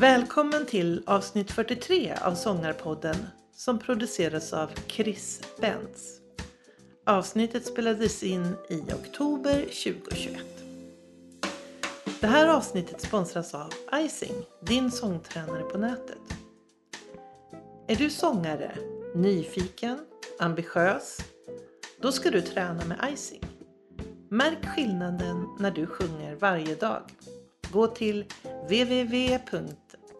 [0.00, 3.16] Välkommen till avsnitt 43 av Sångarpodden
[3.54, 6.20] som produceras av Chris Benz.
[7.06, 10.42] Avsnittet spelades in i oktober 2021.
[12.20, 16.34] Det här avsnittet sponsras av Icing, din sångtränare på nätet.
[17.88, 18.76] Är du sångare,
[19.14, 19.98] nyfiken,
[20.38, 21.18] ambitiös?
[22.02, 23.44] Då ska du träna med Icing.
[24.28, 27.02] Märk skillnaden när du sjunger varje dag.
[27.72, 28.24] Gå till
[28.62, 29.38] www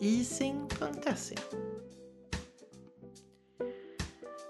[0.00, 1.36] easing.se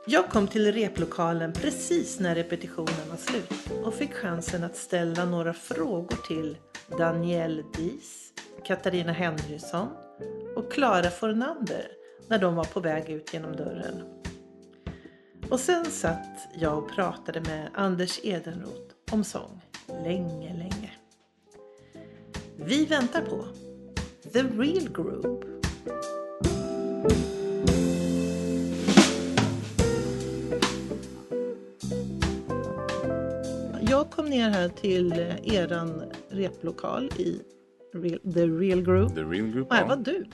[0.07, 5.53] Jag kom till replokalen precis när repetitionen var slut och fick chansen att ställa några
[5.53, 6.57] frågor till
[6.99, 8.33] Danielle Dies,
[8.65, 9.89] Katarina Henrysson
[10.57, 11.87] och Klara Fornander
[12.29, 14.03] när de var på väg ut genom dörren.
[15.51, 19.61] Och sen satt jag och pratade med Anders Edenroth om sång
[20.05, 20.93] länge, länge.
[22.57, 23.45] Vi väntar på
[24.33, 25.45] The Real Group.
[33.81, 35.13] Jag kom ner här till
[35.45, 37.41] eran replokal i
[37.95, 39.15] Real, The Real Group.
[39.15, 39.89] The Real Group, Och här ja.
[39.89, 40.27] var du.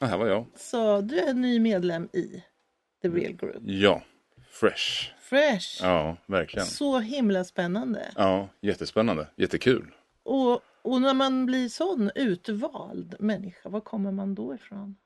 [0.00, 0.06] ja.
[0.06, 0.46] Här var jag.
[0.56, 2.42] Så du är ny medlem i
[3.02, 3.56] The Real Group.
[3.62, 4.02] Ja,
[4.50, 5.10] fresh.
[5.20, 5.82] Fresh!
[5.82, 6.66] Ja, verkligen.
[6.66, 8.00] Så himla spännande.
[8.16, 9.26] Ja, jättespännande.
[9.36, 9.94] Jättekul.
[10.24, 14.96] Och, och när man blir sån utvald människa, var kommer man då ifrån?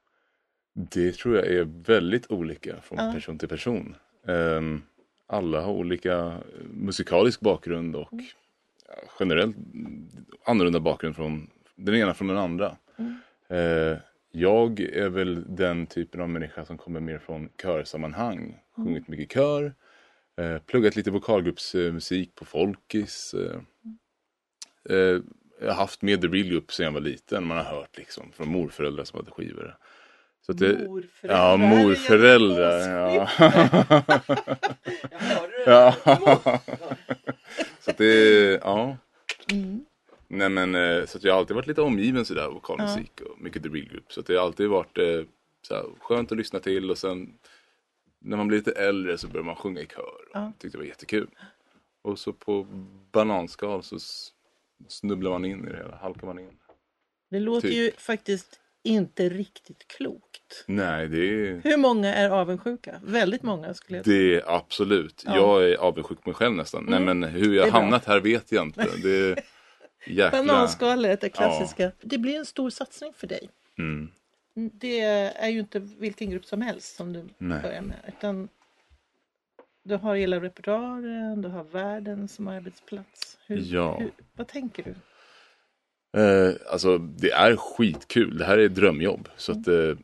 [0.74, 3.12] Det tror jag är väldigt olika från Ja.
[3.12, 3.96] person till person.
[4.26, 4.82] Ehm,
[5.26, 6.34] alla har olika eh,
[6.70, 8.24] musikalisk bakgrund och Mm.
[9.20, 9.56] generellt
[10.44, 12.76] annorlunda bakgrund från den ena från den andra.
[12.96, 13.14] Mm.
[13.48, 13.98] Eh,
[14.30, 18.38] jag är väl den typen av människa som kommer mer från körsammanhang.
[18.38, 18.58] Mm.
[18.86, 19.74] Sjungit mycket kör,
[20.36, 23.34] eh, pluggat lite vokalgruppsmusik på Folkis.
[25.60, 27.46] Jag har haft med The Real Group sedan jag var liten.
[27.46, 29.76] Man har hört liksom från morföräldrar som hade skivor.
[30.46, 31.38] Så att det, Morföräldrar.
[31.38, 32.88] Ja, morföräldrar.
[32.88, 33.28] Ja.
[35.10, 35.70] Jag hörde det.
[35.70, 35.94] ja.
[37.80, 38.96] så att det, ja.
[39.52, 39.84] Mm.
[40.28, 43.40] Nej men eh, så att jag har alltid varit lite omgiven sådär av vokalmusik och
[43.40, 44.12] mycket The Real Group.
[44.12, 45.22] Så att det har alltid varit eh,
[45.62, 47.34] såhär, skönt att lyssna till och sen
[48.18, 50.02] när man blir lite äldre så börjar man sjunga i kör.
[50.02, 50.52] Och Ja.
[50.58, 51.28] Tyckte det var jättekul.
[52.02, 52.66] Och så på
[53.12, 53.98] bananskal så
[54.88, 56.50] snubblar man in i det hela, halkar man in.
[57.30, 57.76] Det låter Typ.
[57.76, 60.64] ju faktiskt inte riktigt klokt.
[60.66, 63.00] Nej det är, Hur många är avundsjuka?
[63.04, 64.12] Väldigt många skulle jag tro.
[64.14, 65.22] det är absolut.
[65.26, 65.36] Ja.
[65.36, 66.84] Jag är avundsjuk på mig själv nästan.
[66.88, 67.18] Nej Mm.
[67.20, 68.86] men hur Det jag hamnat här vet jag inte.
[69.02, 69.38] Det är
[70.06, 70.30] jäkla...
[70.44, 71.92] Bananskalet är klassiska.
[72.00, 73.50] Det blir en stor satsning för dig.
[73.78, 74.10] Mm.
[74.72, 77.62] Det är ju inte vilken grupp som helst som du Nej.
[77.62, 77.96] börjar med.
[78.18, 78.48] Utan
[79.88, 83.38] du har hela repertoaren, du har världen som arbetsplats.
[83.46, 83.98] Hur, Ja.
[83.98, 84.94] hur, vad tänker du?
[86.20, 88.38] Eh, alltså det är skitkul.
[88.38, 89.28] Det här är ett drömjobb.
[89.36, 89.96] Så att eh,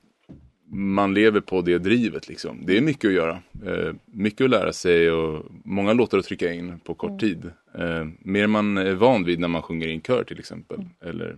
[0.67, 2.67] man lever på det drivet liksom.
[2.67, 3.43] Det är mycket att göra.
[3.67, 7.51] Eh, mycket att lära sig och många låtar att trycka in på kort tid.
[7.79, 10.85] Eh, mer man är van vid när man sjunger i en kör till exempel.
[11.01, 11.37] Eller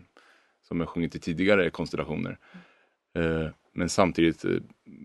[0.69, 2.39] som jag sjungit i tidigare konstellationer.
[3.19, 4.57] Eh, men samtidigt, eh,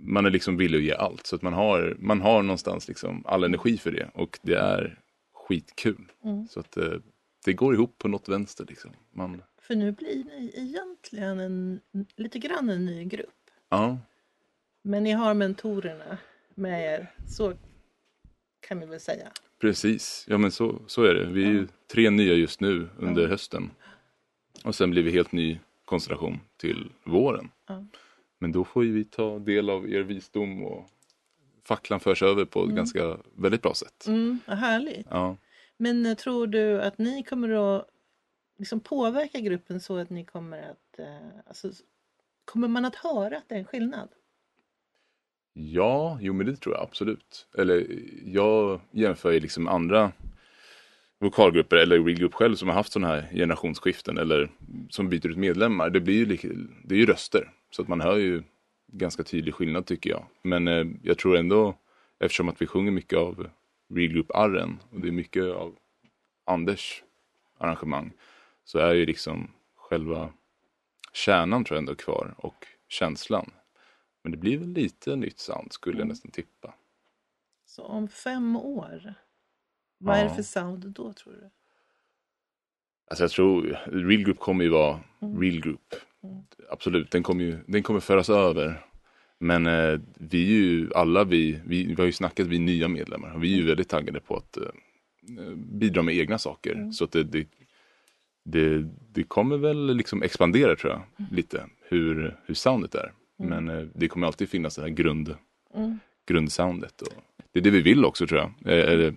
[0.03, 1.27] man är liksom villig att ge allt.
[1.27, 4.09] Så att man har, man har någonstans liksom all energi för det.
[4.13, 4.99] Och det är
[5.33, 6.11] skitkul.
[6.23, 6.47] Mm.
[6.47, 6.93] Så att eh,
[7.45, 8.91] det går ihop på något vänster liksom.
[9.13, 11.79] Man, För nu blir ni egentligen en,
[12.15, 13.29] lite grann en ny grupp.
[13.69, 13.97] ja.
[14.83, 16.17] Men ni har mentorerna
[16.55, 17.11] med er.
[17.27, 17.53] Så
[18.67, 19.31] kan vi väl säga.
[19.61, 21.25] Precis, ja men så, så är det.
[21.25, 23.71] Vi är ju tre nya just nu under hösten.
[24.63, 27.49] Och sen blir vi helt ny konstellation till våren.
[27.67, 27.85] Ja.
[28.41, 30.89] Men då får ju vi ta del av er visdom och
[31.63, 34.07] facklan förs över på ett ganska väldigt bra sätt.
[34.07, 35.07] Mm, härligt.
[35.09, 35.37] Ja.
[35.77, 37.87] Men eh, tror du att ni kommer att
[38.57, 40.99] liksom påverka gruppen så att ni kommer att...
[40.99, 41.71] Eh, alltså,
[42.45, 44.09] kommer man att höra att det är en skillnad?
[45.53, 47.47] ja, jo men det tror jag absolut.
[47.57, 47.87] Eller
[48.25, 50.11] jag jämför ju liksom andra
[51.21, 54.51] vokalgrupper eller Real Group själv som har haft sådana här generationsskiften eller
[54.89, 55.89] som byter ut medlemmar.
[55.89, 57.51] Det blir ju, det är ju röster.
[57.71, 58.43] Så att man hör ju
[58.87, 60.25] ganska tydlig skillnad tycker jag.
[60.41, 61.77] Men eh, jag tror ändå,
[62.19, 63.49] eftersom att vi sjunger mycket av
[63.93, 65.75] Real Group-arren och det är mycket av
[66.45, 67.03] Anders
[67.57, 68.11] arrangemang
[68.63, 70.33] så är ju liksom själva
[71.13, 73.51] kärnan tror jag ändå kvar och känslan.
[74.23, 76.73] Men det blir väl lite nytt sound skulle jag nästan tippa.
[77.65, 79.13] Så om fem år,
[80.01, 80.35] vad är det Ja.
[80.35, 81.49] för sound då tror du?
[83.09, 85.95] Alltså jag tror Real Group kommer ju vara Real Group.
[86.69, 88.85] Absolut, den kommer ju den kommer föras över.
[89.39, 93.33] Men eh, vi är ju alla vi, vi, vi har ju snackat vi nya medlemmar
[93.35, 94.63] och vi är ju väldigt taggade på att eh,
[95.55, 96.91] bidra med egna saker.
[96.91, 97.47] Så att det, det,
[98.43, 101.01] det, det kommer väl liksom expandera tror jag,
[101.31, 103.11] lite, hur, hur soundet är.
[103.37, 105.35] Men eh, det kommer alltid finnas det här grund,
[106.27, 107.01] grundsoundet.
[107.01, 107.13] Och
[107.51, 108.49] det är det vi vill också tror jag.
[108.73, 109.15] Eh, Eller,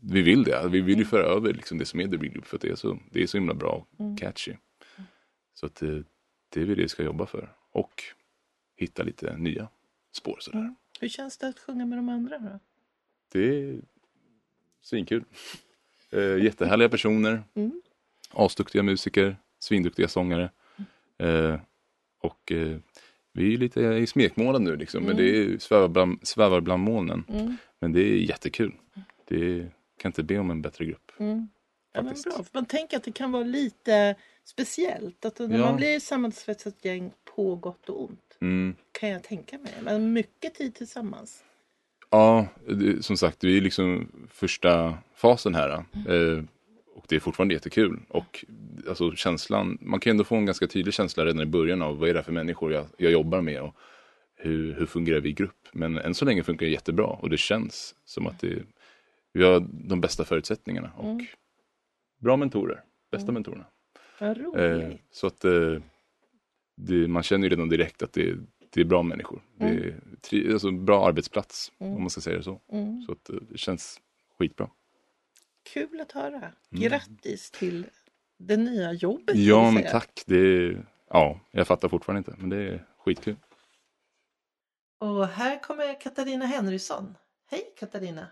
[0.00, 2.46] vi vill det, vi vill ju föra över liksom det som är The Real Group
[2.46, 4.54] för att det är så, det är så himla bra och catchy.
[5.54, 6.04] Så att det,
[6.48, 7.52] det är det vi ska jobba för.
[7.70, 8.02] Och
[8.76, 9.68] hitta lite nya
[10.12, 10.74] spår sådär.
[11.00, 12.60] Hur känns det att sjunga med de andra då?
[13.32, 13.80] Det är
[14.82, 15.24] svinkul.
[16.10, 17.42] Eh, jättehärliga personer.
[17.54, 17.82] Mm.
[18.30, 19.36] Asduktiga musiker.
[19.58, 20.50] Svinduktiga sångare.
[21.18, 21.60] Eh,
[22.18, 22.78] och eh,
[23.32, 25.04] vi är lite i smekmånad nu liksom.
[25.04, 27.24] Men det är svävar bland, svävar bland molnen.
[27.28, 27.56] Mm.
[27.80, 28.72] Men det är jättekul.
[29.24, 31.12] Det är, kan inte be om en bättre grupp.
[31.18, 31.48] Mm.
[31.92, 32.44] Ja, men bra.
[32.52, 34.14] Man tänker att det kan vara lite
[34.44, 35.24] speciellt.
[35.24, 35.64] Att när Ja.
[35.64, 38.38] man blir sammansvetsat gäng på gott och ont.
[38.40, 38.74] Mm.
[39.00, 39.72] Kan jag tänka mig.
[39.82, 41.44] Men mycket tid tillsammans.
[42.10, 45.70] Ja, det, som sagt, vi är liksom första fasen här.
[45.70, 46.44] Eh,
[46.94, 48.00] och det är fortfarande jättekul.
[48.08, 48.44] Och
[48.88, 52.08] alltså känslan, man kan ändå få en ganska tydlig känsla redan i början av vad
[52.08, 53.74] är det för människor jag, jag jobbar med och
[54.36, 55.68] hur, hur fungerar vi i grupp.
[55.72, 58.62] Men än så länge funkar det jättebra och det känns som att det,
[59.36, 61.20] vi har de bästa förutsättningarna och
[62.18, 63.66] bra mentorer, bästa mentorerna.
[64.20, 65.00] Vad Eh, roligt.
[65.10, 65.82] så att eh,
[66.76, 68.36] det, man känner ju redan direkt att det,
[68.70, 69.42] det är bra människor.
[69.58, 72.60] Det är tri, alltså, bra arbetsplats om man ska säga det så.
[72.72, 73.02] Mm.
[73.02, 74.00] Så att eh, det känns
[74.38, 74.70] skitbra.
[75.72, 76.52] Kul att höra.
[76.70, 77.86] Grattis till
[78.38, 79.34] det nya jobbet.
[79.34, 79.46] Mm.
[79.46, 80.22] Ja men tack.
[80.26, 83.36] Det är, ja, jag fattar fortfarande inte men det är skitkul.
[84.98, 87.16] Och här kommer Katarina Henrysson.
[87.50, 88.28] Hej Katarina!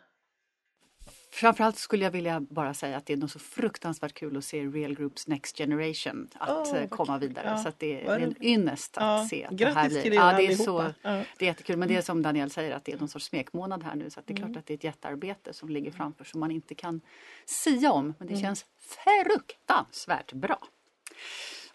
[1.35, 4.65] Framförallt skulle jag vilja bara säga att det är något så fruktansvärt kul att se
[4.65, 7.47] Real Groups Next Generation att eh, komma vidare.
[7.49, 8.43] Ja, så att det är vad en roligt.
[8.43, 9.45] ynnest att Ja, se.
[9.45, 10.93] Att grattis det här blir, till ja, det är så.
[11.03, 11.11] Ja.
[11.39, 11.77] Det är jättekul.
[11.77, 14.11] Men det är som Daniel säger att det är någon sorts smekmånad här nu.
[14.11, 14.49] Så att det är Mm.
[14.53, 17.01] klart att det är ett jättearbete som ligger framför som man inte kan
[17.45, 18.15] sia om.
[18.19, 18.43] Men det Mm.
[18.43, 20.59] känns fruktansvärt bra.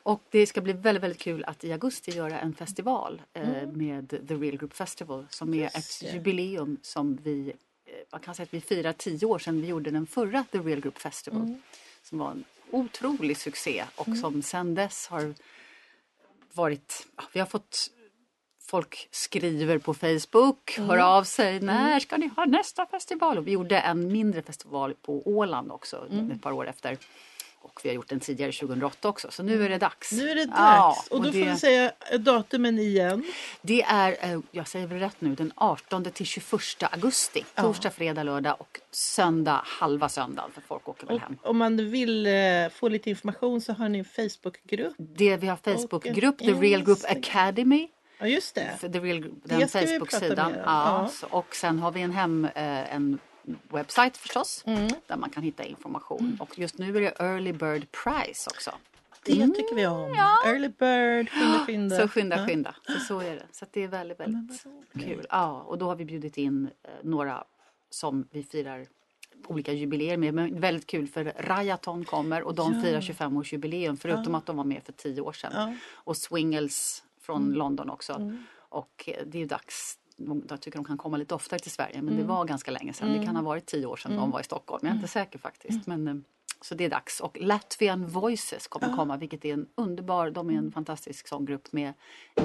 [0.04, 4.10] Och det ska bli väldigt, väldigt kul att i augusti göra en festival eh, med
[4.28, 5.64] The Real Group Festival som är Mm.
[5.76, 6.16] Just ett det.
[6.16, 7.56] jubileum som vi, eh,
[8.12, 10.80] man kan säga att vi firar tio år sedan vi gjorde den förra The Real
[10.80, 11.42] Group Festival.
[11.42, 11.62] Mm.
[12.04, 15.34] Som var en otrolig succé och som sedan dess har
[16.54, 17.90] varit, vi har fått
[18.62, 21.06] Folk skriver på Facebook, hör Mm.
[21.06, 21.60] av sig.
[21.60, 23.38] När ska ni ha nästa festival?
[23.38, 26.32] Och vi gjorde en mindre festival på Åland också Mm.
[26.32, 26.98] ett par år efter.
[27.62, 29.32] Och vi har gjort den tidigare 2008 också.
[29.32, 30.12] Så nu är det dags.
[30.12, 30.58] Nu är det dags.
[30.58, 33.24] Ja, och då det, får vi säga datumen igen.
[33.62, 36.54] det är, eh, jag säger väl rätt nu, den 18 till 21
[36.94, 37.46] augusti.
[37.56, 37.62] Ja.
[37.64, 41.38] Torsdag, fredag, lördag och söndag, halva söndagen för folk åker väl Och hem.
[41.44, 42.34] om man vill eh,
[42.74, 44.94] få lite information så har ni en Facebookgrupp.
[44.98, 47.00] Det, vi har Facebookgrupp, The Real Group.
[47.10, 47.88] Academy.
[48.20, 48.78] Ja just det.
[48.82, 50.54] The Real, den Facebook-sidan.
[50.66, 51.28] Ja, Ja.
[51.38, 53.20] och sen har vi en hem, eh, en
[53.70, 54.64] webbsajt förstås.
[54.66, 54.88] Mm.
[55.08, 56.38] Där man kan hitta information.
[56.40, 58.72] Och just nu är det Early Bird Prize också.
[59.24, 60.14] Det tycker vi om.
[60.46, 61.96] Early bird, skynda skynda.
[61.98, 62.48] Så skynda, Ja.
[62.48, 62.76] skynda.
[62.88, 63.46] Så, så är det.
[63.52, 64.64] Så det är väldigt, väldigt
[64.94, 65.26] kul.
[65.30, 67.44] Ja, och då har vi bjudit in eh, några
[67.90, 68.88] som vi firar
[69.48, 70.34] olika jubileer med.
[70.34, 74.84] Men väldigt kul för Rajaton kommer och de firar 25-årsjubileum förutom att de var med
[74.84, 75.52] för 10 år sedan.
[75.56, 75.74] Ja.
[75.94, 77.58] Och Swingles från Mm.
[77.58, 78.32] London också.
[78.58, 79.98] Och eh, det är ju dags.
[80.50, 82.18] Jag tycker de kan komma lite oftare till Sverige men Mm.
[82.22, 83.14] det var ganska länge sedan.
[83.20, 84.80] Det kan ha varit 10 år sedan de var i Stockholm.
[84.84, 85.88] Jag är inte säker faktiskt.
[85.88, 86.16] Men, eh,
[86.62, 87.20] så det är dags.
[87.20, 91.94] Och Latvian Voices kommer komma vilket är en underbar, de är en fantastisk sånggrupp med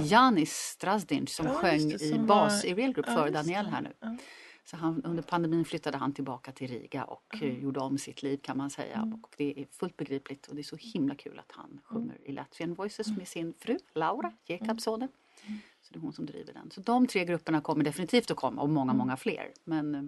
[0.02, 3.30] Janis Strazdinc som Ja, sjöng det, i som bas var- i Real Group Ja, för
[3.30, 3.92] Daniel här nu.
[4.00, 4.16] Ja.
[4.66, 8.38] Så han, under pandemin flyttade han tillbaka till Riga och eh, gjorde om sitt liv
[8.42, 8.96] kan man säga.
[8.96, 9.14] Mm.
[9.14, 12.32] Och det är fullt begripligt och det är så himla kul att han sjunger i
[12.32, 15.08] Latvian Voices med sin fru Laura Jakobsson.
[15.84, 16.70] Så det är hon som driver den.
[16.70, 18.98] Så de tre grupperna kommer definitivt att komma och många, Mm.
[18.98, 19.52] många fler.
[19.64, 20.02] Men eh,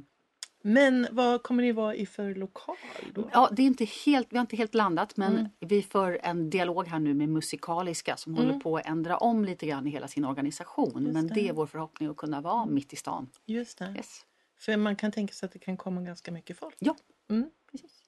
[0.63, 2.77] Men vad kommer ni vara i för lokal
[3.15, 3.31] då?
[3.33, 5.49] ja, det är inte helt, vi har inte helt landat men Mm.
[5.61, 9.67] vi för en dialog här nu med Musikaliska som håller på att ändra om lite
[9.67, 11.03] grann i hela sin organisation.
[11.13, 13.29] men det är vår förhoppning att kunna vara mitt i stan.
[13.47, 13.95] Just det.
[13.97, 14.25] Yes.
[14.59, 16.75] För man kan tänka sig att det kan komma ganska mycket folk.
[16.79, 16.97] Ja,
[17.31, 17.51] Mm.
[17.73, 18.03] precis.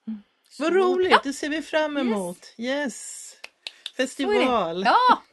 [0.59, 1.19] Vad roligt, Ja.
[1.23, 2.53] det ser vi fram emot.
[2.57, 3.31] Yes!
[3.97, 4.03] Det.
[4.03, 4.83] Festival.
[4.85, 5.23] Ja!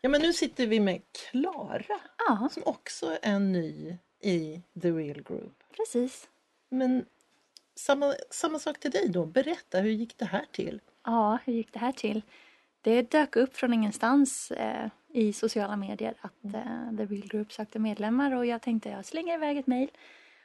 [0.00, 5.22] Ja, men nu sitter vi med Klara Ja, som också är ny i The Real
[5.22, 5.62] Group.
[5.76, 6.28] precis.
[6.68, 7.06] Men
[7.74, 9.26] samma, samma sak till dig då.
[9.26, 10.80] Berätta, hur gick det här till?
[11.04, 12.22] Ja, hur gick det här till?
[12.80, 17.78] Det dök upp från ingenstans eh, i sociala medier att eh, The Real Group sökte
[17.78, 19.90] medlemmar och jag tänkte jag slänger iväg ett mejl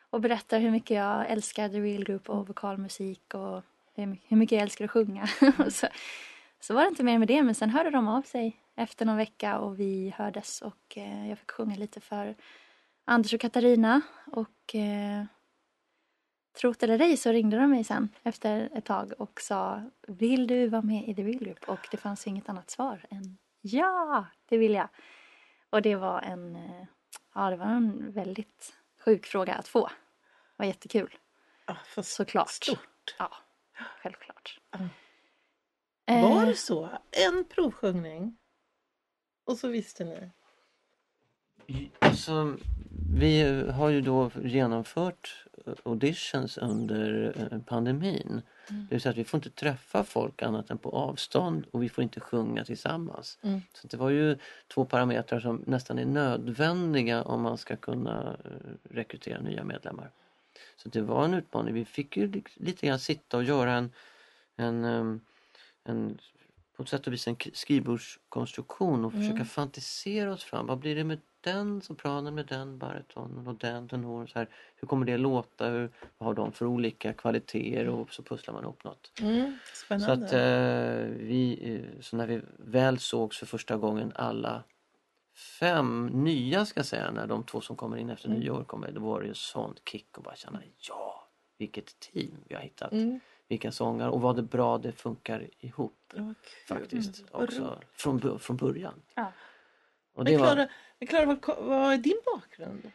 [0.10, 3.64] och berättar hur mycket jag älskar The Real Group och vokalmusik och
[3.96, 5.28] hur mycket, jag älskar att sjunga.
[5.70, 5.88] Så,
[6.60, 9.18] så var det inte mer med det men sen hörde de av sig efter någon
[9.18, 12.36] vecka och vi hördes och eh, jag fick sjunga lite för
[13.06, 15.26] Anders och Katarina och eh,
[16.62, 20.68] trot eller ej så ringde de mig sen efter ett tag och sa Vill du
[20.68, 21.70] vara med i The Real Group?
[21.70, 24.88] Och det fanns inget annat svar än Ja, det vill jag.
[25.70, 26.86] Och det var en, eh,
[27.34, 28.74] ja, det var en väldigt
[29.06, 29.88] sjuk fråga att få.
[29.88, 31.16] Det var jättekul.
[31.66, 32.50] Ja, Såklart.
[32.50, 33.16] Stort.
[33.20, 33.32] Ja,
[34.02, 34.60] självklart.
[34.72, 34.90] Mm.
[36.06, 36.90] Eh, Var det så?
[37.12, 38.38] En provsjungning?
[39.46, 40.30] Och så visste ni?
[42.00, 42.58] Alltså,
[43.14, 45.46] vi har ju då genomfört
[45.84, 48.42] auditions under eh, pandemin.
[48.68, 51.90] Det vill säga att vi får inte träffa folk annat än på avstånd och vi
[51.90, 53.38] får inte sjunga tillsammans.
[53.42, 53.62] Mm.
[53.74, 54.38] Så det var ju
[54.74, 58.52] två parametrar som nästan är nödvändiga om man ska kunna eh,
[58.96, 60.12] rekrytera nya medlemmar.
[60.78, 61.74] Så det var en utmaning.
[61.74, 63.92] Vi fick ju li- lite grann sitta och göra en,
[64.56, 65.22] en, em,
[65.86, 66.20] en
[66.78, 70.68] på ett sätt och vis en skrivbordskonstruktion och försöka fantisera oss fram.
[70.68, 74.28] Vad blir det med den sopranen, med den baritonen och den tenoren?
[74.28, 75.70] Så här, hur kommer det låta?
[75.70, 77.88] Hur, vad har de för olika kvaliteter?
[77.90, 79.12] Och så pusslar man ihop något.
[79.22, 79.58] Mm,
[80.06, 81.60] Så, att, eh, vi,
[81.96, 84.64] eh, så när vi väl sågs för första gången alla
[85.60, 88.40] fem nya ska jag säga, när de två som kommer in efter Mm.
[88.40, 91.28] nyår kommer, då var det ju sånt kick och bara känna ja,
[91.58, 92.92] vilket team vi har hittat.
[92.92, 93.20] Mm.
[93.48, 96.34] Vilka sånger och vad det bra det funkar ihop kul.
[96.68, 99.02] faktiskt Mm, också från, från början.
[99.16, 99.32] Ja.
[100.14, 100.68] Och Men det var,
[101.00, 102.86] men Klara vad, vad är din bakgrund?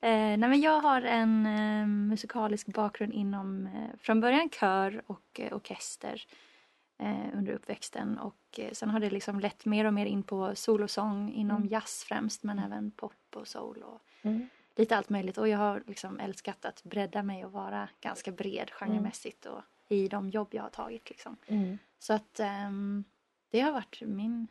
[0.00, 5.40] Eh, nej men jag har en eh, musikalisk bakgrund inom eh, från början kör och
[5.40, 6.26] eh, orkester
[6.98, 10.54] eh, under uppväxten och eh, sen har det liksom lett mer och mer in på
[10.54, 11.68] solosång inom Mm.
[11.68, 14.48] jazz främst men även pop och soul och Mm.
[14.78, 18.70] Lite allt möjligt och jag har liksom älskat att bredda mig och vara ganska bred
[18.70, 21.36] genremässigt och i de jobb jag har tagit liksom.
[21.46, 21.78] Mm.
[21.98, 23.04] Så att ehm,
[23.50, 24.46] det har varit min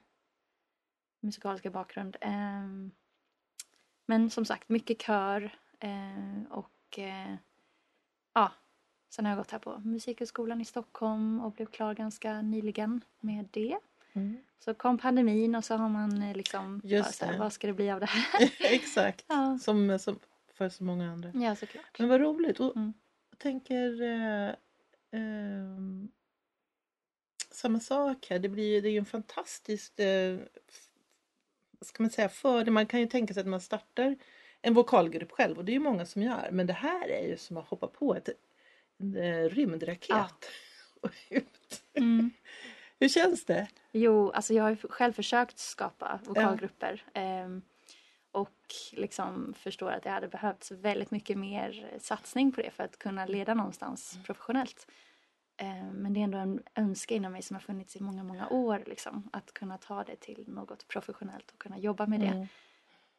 [1.19, 2.17] musikaliska bakgrund.
[2.21, 2.91] Ehm,
[4.05, 7.35] men som sagt, mycket kör eh, och eh,
[8.33, 8.51] ja,
[9.09, 13.47] sen har jag gått här på Musikhögskolan i Stockholm och blev klar ganska nyligen med
[13.51, 13.77] det.
[14.17, 14.37] Mm.
[14.59, 17.73] Så kom pandemin och så har man eh, liksom, Just bara här, vad ska det
[17.73, 18.51] bli av det här?
[18.59, 19.59] Exakt, Ja.
[19.61, 20.19] som, som
[20.53, 21.31] för så många andra.
[21.35, 21.99] ja, såklart.
[21.99, 22.59] Men vad roligt.
[22.59, 22.93] Och Mm.
[23.29, 24.53] jag tänker eh,
[25.11, 26.11] ehm,
[27.51, 28.39] samma sak här.
[28.39, 30.39] Det, blir, det är ju en fantastisk eh,
[31.81, 32.73] ska man säga, fördel.
[32.73, 34.15] Man kan ju tänka sig att man startar
[34.61, 36.49] en vokalgrupp själv och det är ju många som gör.
[36.51, 38.29] Men det här är ju som att hoppa på ett,
[38.97, 40.09] en eh, rymdraket.
[40.09, 40.29] Ja.
[41.01, 41.83] Och ut.
[41.93, 42.31] Mm.
[42.99, 43.67] Hur känns det?
[43.91, 47.03] Jo, alltså jag har själv försökt skapa vokalgrupper.
[47.13, 47.61] ehm,
[48.31, 52.99] och liksom förstår att det hade behövts väldigt mycket mer satsning på det för att
[52.99, 54.87] kunna leda någonstans professionellt.
[55.57, 58.49] Ehm, men det är ändå en önskan inom mig som har funnits i många, många
[58.49, 58.83] år.
[58.87, 62.27] Liksom, att kunna ta det till något professionellt och kunna jobba med det.
[62.27, 62.47] Mm.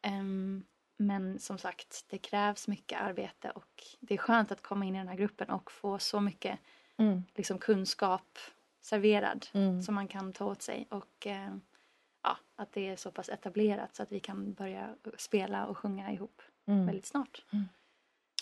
[0.01, 0.63] Ehm,
[0.97, 4.97] men som sagt, det krävs mycket arbete och det är skönt att komma in i
[4.97, 6.59] den här gruppen och få så mycket
[6.97, 7.23] Mm.
[7.35, 8.39] liksom, kunskap
[8.81, 9.81] serverad Mm.
[9.81, 10.87] som man kan ta åt sig.
[10.89, 11.55] Och eh,
[12.23, 16.11] ja, att det är så pass etablerat så att vi kan börja spela och sjunga
[16.11, 16.85] ihop Mm.
[16.85, 17.45] väldigt snart.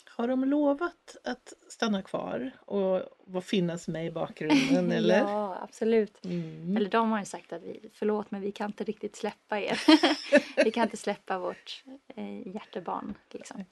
[0.09, 5.19] Har de lovat att stanna kvar och vad finnas med i bakgrunden eller?
[5.19, 6.25] Ja, absolut.
[6.25, 6.77] Mm.
[6.77, 9.79] Eller de har ju sagt att vi, förlåt men vi kan inte riktigt släppa er.
[10.65, 11.83] vi kan inte släppa vårt
[12.15, 13.13] eh, hjärtebarn.
[13.31, 13.65] Liksom.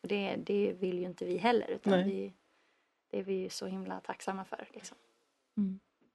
[0.00, 2.04] Och det, det vill ju inte vi heller utan Nej.
[2.04, 2.32] vi,
[3.10, 4.68] det är vi ju så himla tacksamma för.
[4.72, 4.96] Liksom.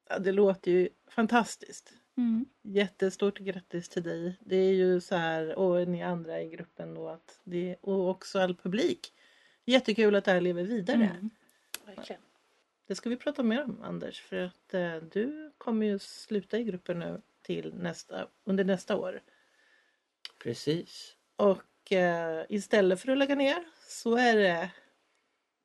[0.10, 1.94] Ja, det låter ju fantastiskt.
[2.18, 2.46] Mm.
[2.62, 4.38] Jättestort grattis till dig.
[4.40, 8.40] Det är ju så här, och ni andra i gruppen då, att det, och också
[8.40, 9.14] all publik.
[9.66, 11.04] Jättekul att det här lever vidare.
[11.04, 11.30] Mm.
[11.86, 12.22] Verkligen.
[12.88, 16.64] Det ska vi prata mer om Anders, för att eh, du kommer ju sluta i
[16.64, 19.22] gruppen nu till nästa, under nästa år.
[20.44, 21.16] Precis.
[21.36, 24.70] Och eh, istället för att lägga ner så är det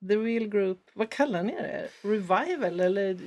[0.09, 1.89] The Real Group, vad kallar ni det?
[2.03, 3.19] Revival eller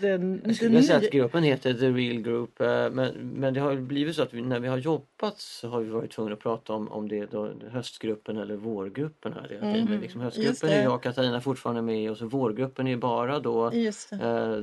[0.00, 3.60] den, Jag skulle den säga att gruppen heter The Real Group eh, men, men det
[3.60, 6.40] har blivit så att vi, när vi har jobbat så har vi varit tvungna att
[6.40, 9.32] prata om, om det då, höstgruppen eller vårgruppen.
[9.32, 9.84] Här, tiden.
[9.84, 10.00] Mhm.
[10.00, 13.92] liksom höstgruppen är jag och Katarina fortfarande med och så vårgruppen är bara då eh,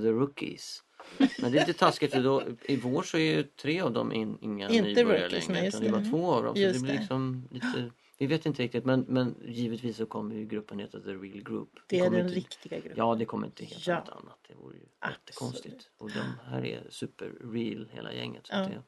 [0.02, 0.82] The Rookies.
[1.18, 4.12] Men det är lite taskigt för då, i vår så är ju tre av dem
[4.12, 6.56] in, inga Inte nybörjare längre utan det är bara två av dem.
[6.56, 10.46] Så det blir liksom lite, vi vet inte riktigt men, men givetvis så kommer ju
[10.46, 11.70] gruppen heta The Real Group.
[11.88, 12.98] Det är den inte- riktiga gruppen.
[12.98, 14.00] Ja, det kommer inte heta Ja.
[14.00, 14.40] något annat.
[14.48, 15.90] Det vore ju jättekonstigt.
[15.98, 18.48] Och de här är super real hela gänget.
[18.48, 18.60] Så Ja.
[18.60, 18.82] det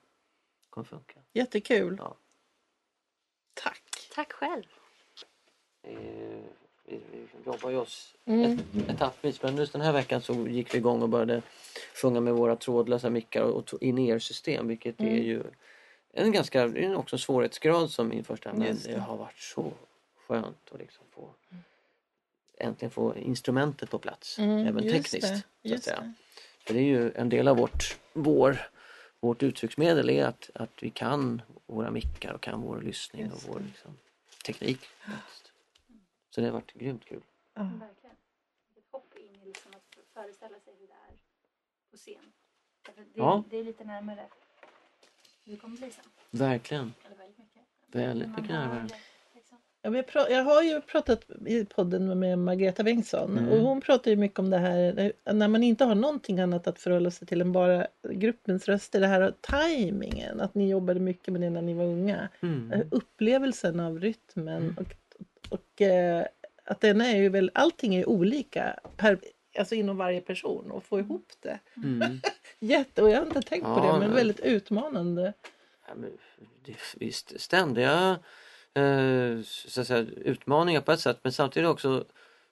[0.69, 1.19] kommer funka.
[1.33, 1.95] Jättekul.
[1.99, 2.17] Ja.
[3.53, 4.09] Tack.
[4.15, 4.63] Tack själv.
[5.83, 5.97] Eh,
[6.89, 8.41] Vi, vi jobbar ju oss Mm.
[8.51, 11.41] et, etappvis men just den här veckan så gick vi igång och började
[12.01, 15.23] sjunga med våra trådlösa mickar och, och in-ear-system vilket är Mm.
[15.23, 15.43] ju
[16.13, 18.91] en ganska, det är också en svårighetsgrad som min första men Just det.
[18.91, 19.73] det har varit så
[20.27, 21.29] skönt att liksom få
[22.57, 24.39] äntligen få instrumentet på plats.
[24.39, 25.21] Mm, även just tekniskt.
[25.21, 25.99] det, så att just säga.
[26.01, 26.13] det.
[26.65, 28.57] För det är ju en del av vårt, vår,
[29.19, 33.49] vårt uttrycksmedel är att, att vi kan våra mickar och kan vår lyssning och Just
[33.49, 33.97] vår liksom,
[34.45, 34.79] teknik.
[34.85, 35.51] faktiskt.
[36.29, 37.21] Så det har varit grymt kul.
[37.53, 37.61] Ja.
[37.63, 38.15] Verkligen.
[38.77, 41.17] Ett hopp in i liksom att föreställa sig hur det är
[41.91, 42.33] på scen.
[42.85, 43.43] Därför Det, Ja.
[43.49, 44.27] det är lite närmare
[45.51, 46.03] det kommer bli sen.
[46.31, 46.93] Verkligen.
[47.05, 47.61] Eller väldigt mycket.
[47.91, 48.95] Väldigt mycket det,
[49.35, 49.57] liksom.
[49.81, 53.49] Jag, jag har ju pratat i podden med Margareta Bengtsson Mm.
[53.51, 56.67] och hon pratar ju mycket om det här eh, när man inte har någonting annat
[56.67, 58.99] att förhålla sig till än bara gruppens röster.
[58.99, 62.29] Det här tajmingen, att ni jobbade mycket med det när ni var unga.
[62.41, 62.71] Mm.
[62.71, 64.95] Eh, Upplevelsen av rytmen och,
[65.49, 66.25] och eh,
[66.65, 69.19] att den är ju väl, allting är olika per,
[69.59, 71.59] alltså inom varje person och få ihop det.
[72.61, 72.71] Mm.
[72.71, 75.33] Jätte, och jag har inte tänkt på Ja, det men väldigt utmanande.
[75.87, 76.11] Ja, men
[76.65, 78.19] det visst ständiga
[78.73, 82.05] eh, så att säga, utmaningar på ett sätt men samtidigt också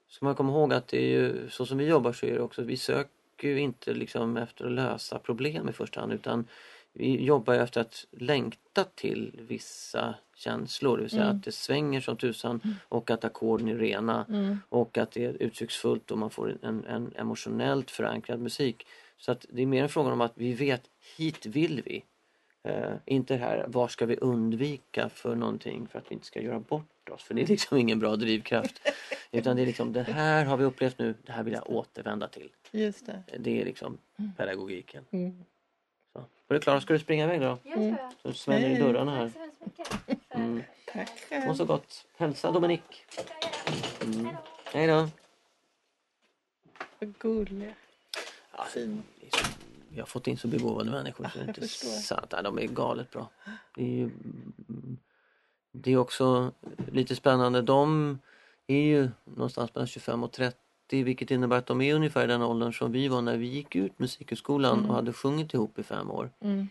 [0.07, 2.39] ska man komma ihåg att det är ju så som vi jobbar så är det
[2.41, 6.47] också vi söker ju inte liksom efter att lösa problem i första hand utan
[6.93, 11.37] vi jobbar ju efter att längta till vissa känslor, det vill säga Mm.
[11.37, 14.59] att det svänger som tusan och att ackorden är rena Mm.
[14.69, 18.87] och att det är uttrycksfullt och man får en, en emotionellt förankrad musik.
[19.17, 20.83] Så att det är mer en fråga om att vi vet
[21.17, 22.03] hit vill vi.
[22.63, 26.59] Eh, inte här, vad ska vi undvika för någonting för att vi inte ska göra
[26.59, 27.23] bort oss?
[27.23, 28.81] För det är liksom ingen bra drivkraft.
[29.31, 32.27] Utan det är liksom, det här har vi upplevt nu, det här vill jag återvända
[32.27, 32.49] till.
[32.71, 33.23] Just det.
[33.39, 33.97] Det är liksom
[34.37, 35.05] pedagogiken.
[35.11, 35.45] Mm.
[36.13, 36.19] Så.
[36.19, 37.57] Och det är klart, ska du springa iväg då?
[37.63, 38.11] Det jag.
[38.21, 39.29] Så smäller i dörrarna här.
[39.29, 40.63] Tack så hemskt Mm.
[40.85, 41.45] Tack.
[41.47, 42.05] Må så gott.
[42.17, 43.05] Hälsa Dominik.
[43.99, 44.05] Det.
[44.05, 44.25] Mm.
[44.25, 44.93] Hej då.
[44.93, 45.09] Hej då.
[46.99, 47.73] Vad gulliga.
[48.67, 49.03] Fin.
[49.89, 51.89] Vi har fått in så begåvade människor så det är inte förstår.
[51.89, 52.27] sant.
[52.31, 53.29] Ja, de är galet bra.
[53.75, 54.97] Det är, ju, mm,
[55.71, 56.51] det är också
[56.91, 57.61] lite spännande.
[57.61, 58.19] De
[58.67, 60.57] är ju någonstans mellan 25 och 30
[61.03, 63.99] vilket innebär att de är ungefär den åldern som vi var när vi gick ut
[63.99, 66.31] Musikhögskolan och hade sjungit ihop i fem år.
[66.39, 66.67] Mm.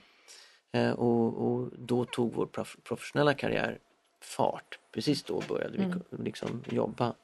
[0.73, 3.79] Eh, och, och då tog vår prof- professionella karriär
[4.21, 4.79] fart.
[4.93, 7.15] Precis då började vi ko- liksom jobba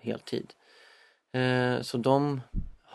[0.00, 0.52] heltid.
[1.32, 2.40] Eh, så de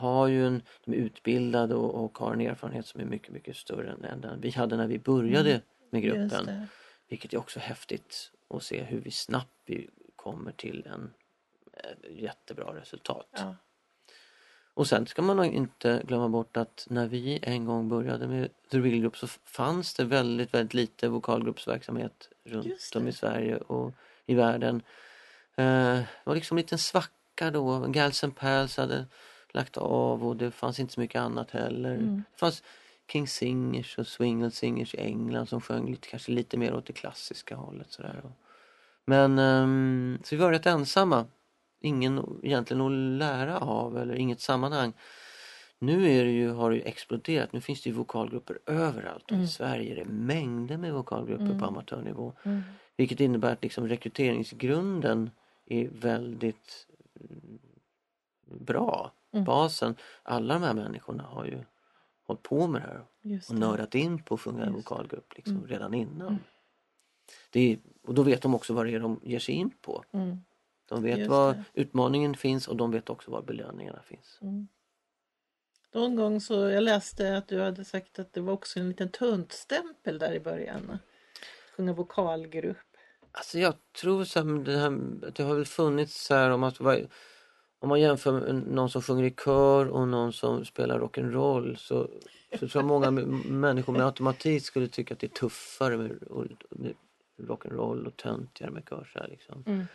[0.02, 3.58] har ju en, de är utbildade och, och har en erfarenhet som är mycket, mycket
[3.58, 6.68] större än- den vi hade när vi började med Just gruppen.
[7.08, 11.14] Vilket är också häftigt att se hur vi snabbt vi kommer till en
[11.74, 13.28] eh, jättebra resultat.
[13.32, 13.56] Ja.
[14.74, 18.50] Och sen ska man nog inte glömma bort att när vi en gång började med
[18.72, 23.94] The Real Group så fanns det väldigt, väldigt lite vokalgruppsverksamhet runt om i Sverige och
[24.26, 24.76] i världen.
[25.56, 27.86] Eh, det var liksom en liten svacka då.
[27.88, 29.06] Gals and Pals hade
[29.54, 31.94] lagt av och det fanns inte så mycket annat heller.
[31.94, 32.24] Mm.
[32.32, 32.64] Det fanns
[33.12, 36.94] King Singers och Swingle Singers i England som sjöng lite, kanske lite mer åt det
[36.94, 37.92] klassiska hållet.
[37.92, 38.22] Sådär.
[39.06, 41.26] Men ehm, så vi var rätt ensamma.
[41.82, 44.94] Ingen egentligen att lära av eller inget sammanhang.
[45.80, 47.54] Nu är det ju, har det ju exploderat.
[47.54, 49.32] Nu finns det ju vokalgrupper överallt.
[49.32, 52.34] Och I Sverige är det mängder med vokalgrupper på amatörnivå.
[52.44, 52.62] Mm.
[52.98, 55.30] Vilket innebär att liksom rekryteringsgrunden
[55.66, 56.88] är väldigt
[57.20, 57.60] mm,
[58.46, 59.12] bra.
[59.32, 59.46] Mm.
[59.46, 59.96] Basen.
[60.24, 61.64] Alla de här människorna har ju
[62.24, 63.62] hållit på med det här Just och det.
[63.62, 64.92] nördat in på att sjunga en Just.
[64.92, 65.68] vokalgrupp liksom, Mm.
[65.68, 66.38] redan innan.
[67.50, 70.04] Det är, och då vet de också vad det är de ger sig in på.
[70.12, 70.38] Mm.
[70.86, 71.64] De vet Just var det.
[71.74, 74.38] utmaningen finns och de vet också var belöningarna finns.
[74.42, 74.68] Mm.
[75.94, 79.10] Någon gång så jag läste att du hade sagt att det var också en liten
[79.10, 80.98] töntstämpel där i början.
[81.78, 82.78] Sjunga vokalgrupp.
[83.32, 85.00] Alltså jag tror så här, det, här,
[85.36, 86.80] det har väl funnits så här om att
[87.82, 92.08] om man jämför med någon som sjunger i kör och någon som spelar rock'n'roll så,
[92.60, 96.12] så tror jag många människor med automatik skulle tycka att det är tuffare med,
[96.70, 96.94] med
[97.38, 99.10] rock'n'roll och töntigare med kör.
[99.14, 99.64] Så här, liksom.
[99.68, 99.86] Mm.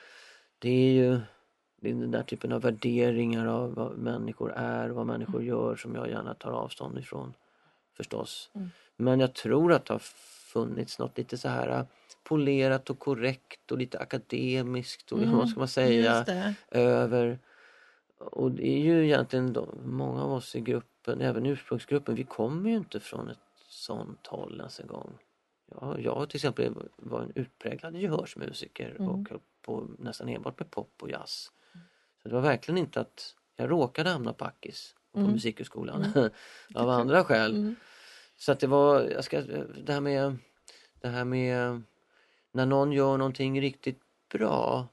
[0.59, 1.21] Det är ju
[1.81, 5.77] det är den där typen av värderingar av vad människor är och vad människor gör
[5.77, 7.35] som jag gärna tar avstånd ifrån.
[7.97, 8.51] Förstås.
[8.55, 8.71] Mm.
[8.97, 10.03] Men jag tror att det har
[10.53, 11.85] funnits något lite så här äh,
[12.25, 16.25] polerat och korrekt och lite akademiskt och vad ska man säga
[16.71, 17.39] över.
[18.19, 22.71] Och det är ju egentligen de, många av oss i gruppen, även ursprungsgruppen, vi kommer
[22.71, 25.19] ju inte från ett sånt håll ens en gång.
[25.71, 29.09] Jag, jag till exempel var en utpräglad gehörsmusiker Mm.
[29.09, 31.51] och höll på nästan enbart med pop och jazz.
[32.23, 35.33] Så det var verkligen inte att jag råkade hamna på Ackis på Mm.
[35.33, 36.05] Musikhögskolan
[36.75, 37.57] av andra skäl.
[37.57, 37.77] Mm.
[38.37, 39.41] Så att det var, jag ska,
[39.85, 40.37] det här med,
[41.01, 41.83] det här med
[42.53, 44.01] när någon gör någonting riktigt
[44.33, 44.89] bra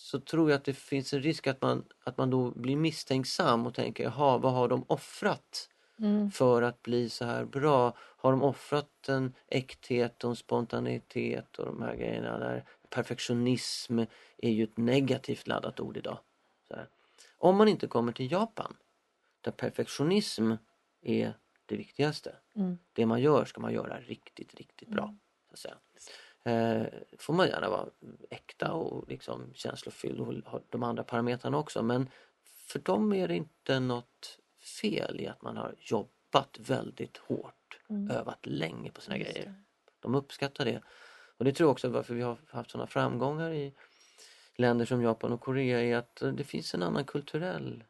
[0.00, 3.66] så tror jag att det finns en risk att man, att man då blir misstänksam
[3.66, 6.30] och tänker jaha, vad har de offrat Mm.
[6.30, 7.96] för att bli så här bra?
[7.96, 12.64] Har de offrat en äkthet och en spontanitet och de här grejerna där?
[12.88, 13.98] Perfektionism
[14.36, 16.18] är ju ett negativt laddat ord idag.
[17.38, 18.76] Om man inte kommer till Japan
[19.40, 20.52] där perfektionism
[21.02, 21.34] är
[21.66, 22.36] det viktigaste.
[22.56, 22.78] Mm.
[22.92, 25.14] Det man gör ska man göra riktigt, riktigt bra.
[25.48, 25.76] Så att säga.
[26.44, 26.82] Eh,
[27.18, 27.86] får man gärna vara
[28.30, 32.10] äkta och liksom känslofylld och ha de andra parametrarna också men
[32.44, 34.38] för dem är det inte något
[34.80, 37.78] fel i att man har jobbat väldigt hårt,
[38.10, 39.26] övat länge på sina Mm.
[39.26, 39.54] Just grejer.
[40.00, 40.82] De uppskattar det.
[41.36, 43.74] Och det tror jag också varför vi har haft sådana framgångar i
[44.56, 47.84] länder som Japan och Korea är att eh, det finns en annan kulturell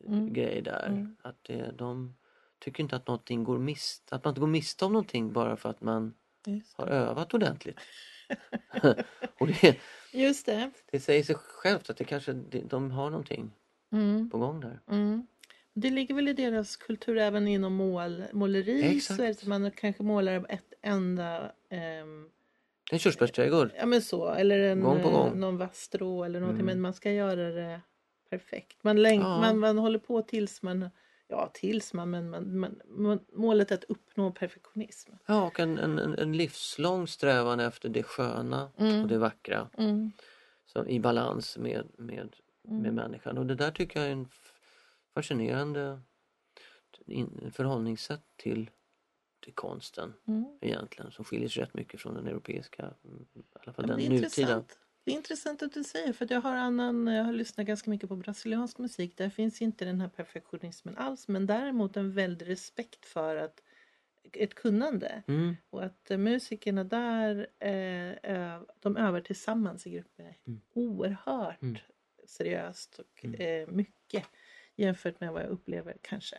[0.00, 0.32] eh, Mm.
[0.32, 0.86] grej där.
[0.86, 1.16] Mm.
[1.22, 2.16] Att det, de
[2.58, 5.68] tycker inte att någonting går mist, att man inte går miste om någonting bara för
[5.70, 6.14] att man
[6.76, 7.76] har övat ordentligt.
[9.38, 9.76] och det,
[10.12, 10.70] Just det.
[10.90, 12.32] det säger sig självt att det kanske,
[12.68, 13.50] de har någonting
[13.92, 14.30] Mm.
[14.30, 14.80] på gång där.
[14.90, 15.26] Mm.
[15.72, 18.96] Det ligger väl i deras kultur även inom mål, måleri.
[18.96, 19.16] Exakt.
[19.16, 22.28] Så är det att man kanske målar ett enda ehm,
[22.92, 23.70] En körsbärsträdgård.
[23.78, 25.28] Ja men så, eller en, Gång på gång.
[25.28, 26.60] eh, någon vass strå eller någonting.
[26.62, 26.74] Mm.
[26.74, 27.80] Men man ska göra det
[28.30, 28.84] perfekt.
[28.84, 29.40] Man, läng- Ja.
[29.40, 30.90] man, man håller på tills man,
[31.28, 35.12] ja tills man, men man, man, målet är att uppnå perfektionism.
[35.26, 38.70] Ja, och en, en, en- livslång strävan efter det sköna
[39.02, 39.68] och det vackra.
[39.78, 40.12] Mm.
[40.66, 43.38] som, i balans med, med, med människan.
[43.38, 44.28] Och det där tycker jag är en
[45.14, 46.00] fascinerande
[47.06, 48.70] in, förhållningssätt till,
[49.44, 50.58] till konsten Mm.
[50.60, 53.98] egentligen som skiljer sig rätt mycket från den europeiska, mm, i alla fall Ja, men
[54.04, 54.14] den nutida.
[54.26, 54.78] intressant.
[55.06, 58.08] Det är intressant att du säger för jag har annan, jag har lyssnat ganska mycket
[58.08, 59.16] på brasiliansk musik.
[59.16, 63.62] Där finns inte den här perfektionismen alls men däremot en väldig respekt för att
[64.32, 65.22] ett kunnande.
[65.28, 70.60] Mm, Och att eh, musikerna där, eh, de övar tillsammans i grupper Mm.
[70.72, 71.76] oerhört Mm.
[72.26, 74.24] seriöst och eh, mycket
[74.76, 76.36] jämfört med vad jag upplever kanske.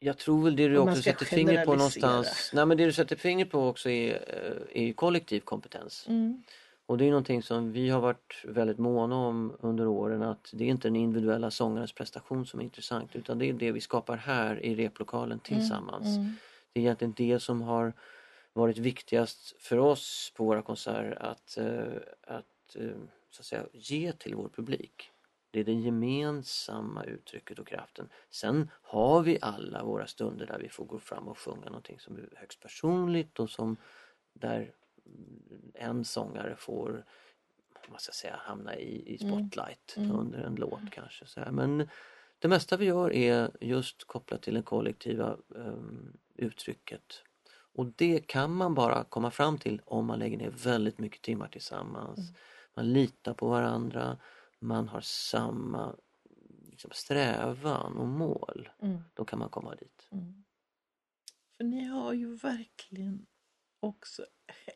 [0.00, 2.50] Jag tror väl det du också sätter fingret på någonstans.
[2.52, 4.12] Nej men det du sätter fingret på också är,
[4.74, 6.04] eh, är kollektiv kompetens.
[6.08, 6.42] Mm.
[6.86, 10.64] Och det är någonting som vi har varit väldigt måna om under åren att det
[10.64, 14.16] är inte den individuella sångarens prestation som är intressant utan det är det vi skapar
[14.16, 16.06] här i replokalen tillsammans.
[16.06, 16.32] Mm.
[16.72, 17.92] Det är egentligen det som har
[18.52, 22.96] varit viktigast för oss på våra konserter att, eh, att, eh,
[23.30, 25.10] så att säga, ge till vår publik.
[25.50, 28.08] Det är det gemensamma uttrycket och kraften.
[28.30, 32.16] Sen har vi alla våra stunder där vi får gå fram och sjunga någonting som
[32.16, 33.76] är högst personligt och som
[34.32, 34.72] där
[35.74, 37.04] en sångare får
[37.88, 41.26] vad ska jag säga, hamna i, i spotlight under en låt kanske.
[41.26, 41.50] Så här.
[41.50, 41.88] Men
[42.38, 47.22] det mesta vi gör är just kopplat till det kollektiva um, uttrycket.
[47.74, 51.48] Och det kan man bara komma fram till om man lägger ner väldigt mycket timmar
[51.48, 52.20] tillsammans.
[52.74, 54.18] Man litar på varandra,
[54.58, 55.96] man har samma
[56.70, 58.68] liksom, strävan och mål.
[58.82, 59.02] Mm.
[59.14, 60.08] Då kan man komma dit.
[60.12, 60.44] Mm.
[61.56, 63.26] För ni har ju verkligen
[63.80, 64.26] också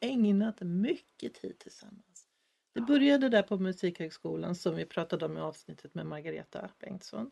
[0.00, 2.28] ägnat mycket tid tillsammans.
[2.74, 7.30] Det började där på Musikhögskolan som vi pratade om i avsnittet med Margareta Bengtsson.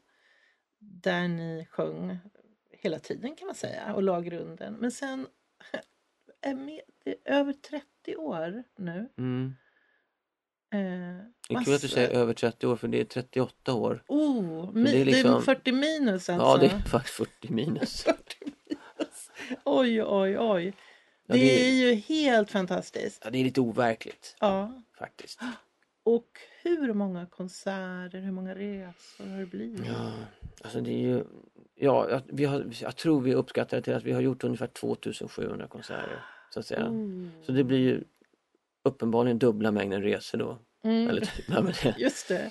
[0.79, 2.19] Där ni sjöng
[2.71, 4.75] hela tiden kan man säga och la grunden.
[4.75, 5.27] Men sen
[6.41, 9.09] är med, det är över 30 år nu.
[9.19, 9.55] Mm.
[10.73, 10.81] Eh,
[11.49, 14.03] Det är kul att du säger över 30 år för det är 38 år.
[14.09, 16.33] Oh, mi- det är det är liksom- 40 minus alltså.
[16.47, 18.07] Ja det är faktiskt 40 minus.
[19.65, 20.73] Oj, oj, oj.
[21.27, 23.23] Ja, det, det är- ju helt fantastiskt.
[23.25, 24.83] Ja, det är lite overkligt Ja.
[24.99, 25.41] faktiskt.
[26.03, 26.27] Och
[26.63, 29.87] hur många konserter, hur många resor har det blivit?
[29.87, 30.13] Ja,
[30.63, 31.25] alltså det är ju...
[31.75, 35.67] Ja, vi har, jag tror vi uppskattar det till att vi har gjort ungefär 2700
[35.67, 36.25] konserter.
[36.55, 36.89] Så att säga.
[36.89, 37.27] Oh.
[37.47, 38.05] Så det blir ju
[38.83, 40.59] uppenbarligen dubbla mängden resor då.
[40.85, 41.09] Mm.
[41.09, 41.47] Eller typ,
[41.83, 42.51] det, Just det.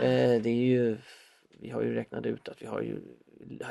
[0.00, 0.98] eh, det är ju...
[1.60, 3.00] Vi har ju räknat ut att vi har ju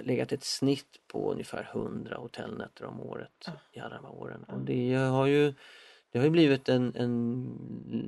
[0.01, 4.43] legat ett snitt på ungefär 100 hotellnätter om året i alla de här åren.
[4.47, 5.53] Och det har ju
[6.11, 7.43] det har ju blivit en, en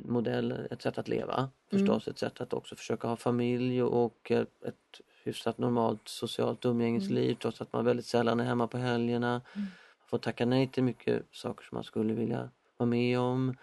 [0.06, 5.02] modell, ett sätt att leva förstås, ett sätt att också försöka ha familj och ett,
[5.24, 9.42] hyfsat normalt socialt umgängesliv trots att man väldigt sällan är hemma på helgerna.
[9.54, 9.68] Man
[10.08, 13.56] får tacka nej till mycket saker som man skulle vilja vara med om.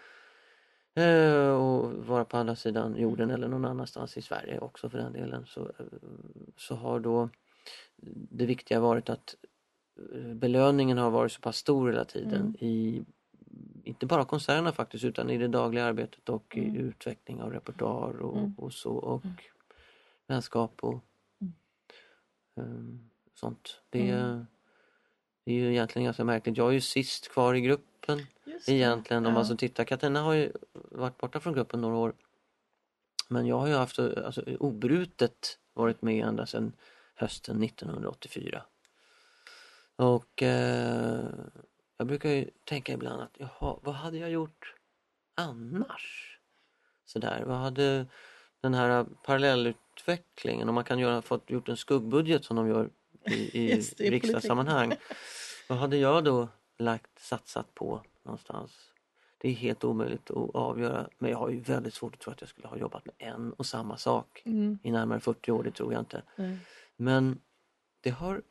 [0.97, 5.13] Eh, och vara på andra sidan jorden eller någon annanstans i Sverige också för den
[5.13, 5.45] delen.
[5.45, 5.85] Så, eh,
[6.57, 7.29] så har då
[8.29, 9.35] det viktiga varit att
[10.13, 13.05] eh, belöningen har varit så pass stor hela tiden i
[13.83, 18.49] inte bara konserterna faktiskt utan i det dagliga arbetet och i utveckling av repertoar och,
[18.57, 19.23] och så och
[20.27, 21.03] vänskap och
[22.55, 23.81] ehm, sånt.
[23.89, 24.45] Det,
[25.47, 26.57] det är ju egentligen ganska märkligt.
[26.57, 29.33] Jag är ju sist kvar i gruppen Just egentligen om Ja.
[29.33, 29.83] man så tittar.
[29.85, 32.13] Katarina har ju varit borta från gruppen några år.
[33.27, 36.73] Men jag har ju haft alltså, obrutet varit med ända sedan
[37.15, 38.63] hösten 1984.
[39.95, 41.25] Och eh,
[41.97, 44.75] jag brukar ju tänka ibland att jaha, vad hade jag gjort
[45.35, 46.37] annars?
[47.05, 48.05] Sådär, vad hade
[48.61, 52.89] den här parallellutvecklingen och man kan göra, fått gjort en skuggbudget som de gör
[53.31, 54.93] i, i Just i riksdagssammanhang.
[55.69, 58.71] Vad hade jag då lagt, satsat på någonstans?
[59.37, 62.41] Det är helt omöjligt att avgöra men jag har ju väldigt svårt att tro att
[62.41, 64.79] jag skulle ha jobbat med en och samma sak Mm.
[64.83, 66.21] i närmare 40 år, det tror jag inte.
[66.35, 66.57] Nej.
[66.95, 67.39] Men
[68.01, 68.41] det har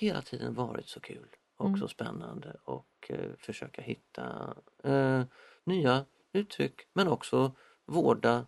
[0.00, 1.80] hela tiden varit så kul och Mm.
[1.80, 5.22] så spännande och eh, försöka hitta eh,
[5.64, 7.52] nya uttryck men också
[7.84, 8.46] vårda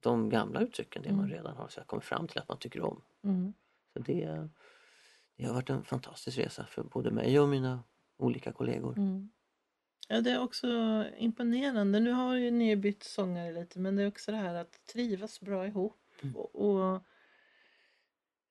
[0.00, 1.36] de gamla uttrycken, det man Mm.
[1.36, 3.02] redan har så kommit fram till att man tycker om.
[3.98, 4.48] Det,
[5.36, 7.84] det har varit en fantastisk resa för både mig och mina
[8.16, 8.98] olika kollegor.
[8.98, 9.30] Mm.
[10.08, 10.68] Ja, det är också
[11.18, 12.00] imponerande.
[12.00, 15.40] Nu har ju ni bytt sångare lite men det är också det här att trivas
[15.40, 16.36] bra ihop Mm.
[16.36, 17.04] och, och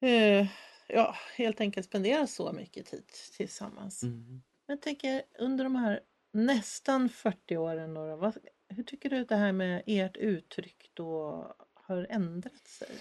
[0.08, 0.48] eh,
[0.88, 3.08] ja, helt enkelt spendera så mycket tid
[3.38, 4.04] tillsammans.
[4.04, 4.42] Mm.
[4.68, 6.00] Men tänker under de här
[6.32, 8.38] nästan 40 åren då, vad,
[8.70, 12.96] hur tycker du att det här med ert uttryck då har ändrat sig?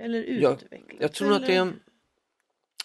[0.00, 1.00] Eller Ja, utvecklats?
[1.00, 1.64] Jag tror att eller?
[1.64, 1.72] det,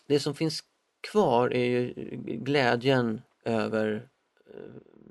[0.08, 0.64] det som finns
[1.12, 1.94] kvar är ju
[2.26, 4.10] glädjen över
[4.54, 4.60] eh,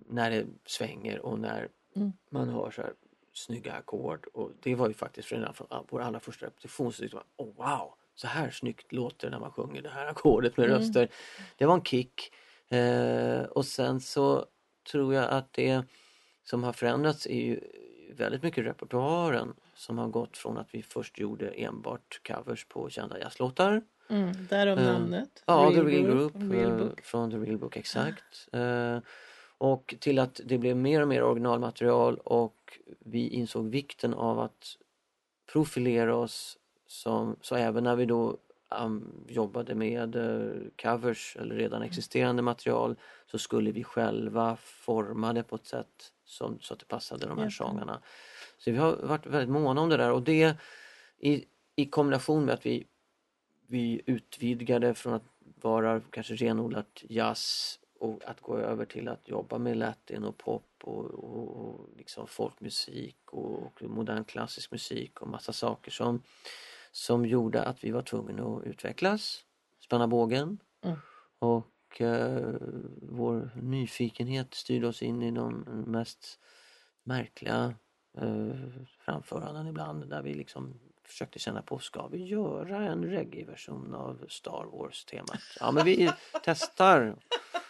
[0.09, 2.12] när det svänger och när Mm.
[2.31, 2.93] man hör så här
[3.33, 4.27] snygga ackord.
[4.33, 7.55] Och det var ju faktiskt redan från vår allra första repetition så tyckte man oh,
[7.57, 10.79] wow, så här snyggt låter det när man sjunger det här ackordet med Mm.
[10.79, 11.09] röster.
[11.59, 12.33] Det var en kick.
[12.69, 14.47] Eh, och sen så
[14.90, 15.83] tror jag att det
[16.45, 17.61] som har förändrats är ju
[18.12, 23.19] väldigt mycket repertoaren som har gått från att vi först gjorde enbart covers på kända
[23.19, 23.83] jazzlåtar.
[24.09, 25.43] Mm, därav Eh, namnet.
[25.47, 28.49] Ja, The Real Group, Real eh, från The Real Book, exakt.
[28.53, 28.99] Eh,
[29.59, 34.77] och till att det blev mer och mer originalmaterial och vi insåg vikten av att
[35.53, 38.37] profilera oss som, så även när vi då
[38.81, 45.43] um, jobbade med eh, covers eller redan existerande material så skulle vi själva forma det
[45.43, 48.01] på ett sätt som, så att det passade de här sångarna.
[48.64, 50.57] Så vi har varit väldigt måna om det där och det
[51.18, 51.44] i,
[51.77, 52.87] i kombination med att vi
[53.66, 59.59] vi utvidgade från att vara kanske renodlat jazz och att gå över till att jobba
[59.59, 65.29] med latin och pop och, och, och liksom folkmusik och, och modern klassisk musik och
[65.29, 66.22] massa saker som,
[66.92, 69.44] som gjorde att vi var tvungna att utvecklas,
[69.81, 70.96] spänna bågen Mm.
[71.38, 72.55] och eh,
[73.03, 76.40] vår nyfikenhet styrde oss in i de mest
[77.03, 77.74] märkliga
[78.14, 78.57] eh,
[78.98, 84.64] framföranden ibland där vi liksom försökte känna på, ska vi göra en reggae-version av Star
[84.72, 85.40] Wars-temat?
[85.61, 86.11] Ja men vi
[86.44, 87.16] testar!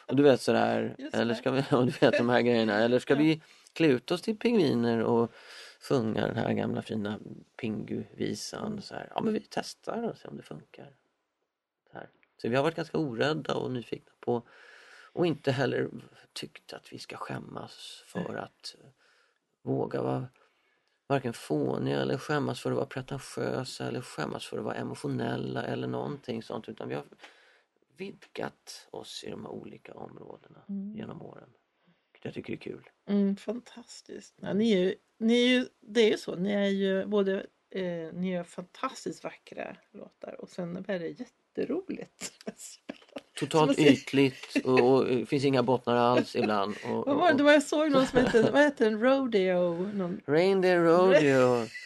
[0.06, 3.14] Och du vet sådär, eller ska vi, och du vet de här grejerna, eller ska
[3.14, 5.32] vi klä ut oss till pingviner och
[5.80, 7.18] sjunga den här gamla fina
[7.56, 8.82] Pingu-visan?
[8.82, 9.12] Så här.
[9.14, 10.90] Ja men vi testar och ser om det funkar.
[11.92, 11.98] Så,
[12.36, 14.42] så vi har varit ganska orädda och nyfikna på
[15.12, 15.90] och inte heller
[16.32, 18.76] tyckt att vi ska skämmas för att
[19.64, 20.28] våga vara
[21.06, 25.86] varken fåniga eller skämmas för att vara pretentiösa eller skämmas för att vara emotionella eller
[25.88, 27.04] någonting sånt utan vi har
[27.96, 30.96] vidgat oss i de här olika områdena Mm.
[30.96, 31.50] genom åren.
[32.22, 32.88] Jag tycker det är kul.
[33.06, 34.34] Mm, fantastiskt.
[34.40, 37.46] Ja, ni är ju, ni är ju, det är ju så, ni är ju både
[37.70, 42.32] eh, ni gör fantastiskt vackra låtar och sen är det jätteroligt.
[43.34, 46.74] Totalt ytligt och, och det finns inga bottnar alls ibland.
[46.84, 47.34] Och, Vad var det?
[47.34, 49.00] och, var jag såg någon som hette, vad hette den?
[49.00, 49.90] Rodeo?
[49.94, 51.66] Någon, Reindeer Rodeo.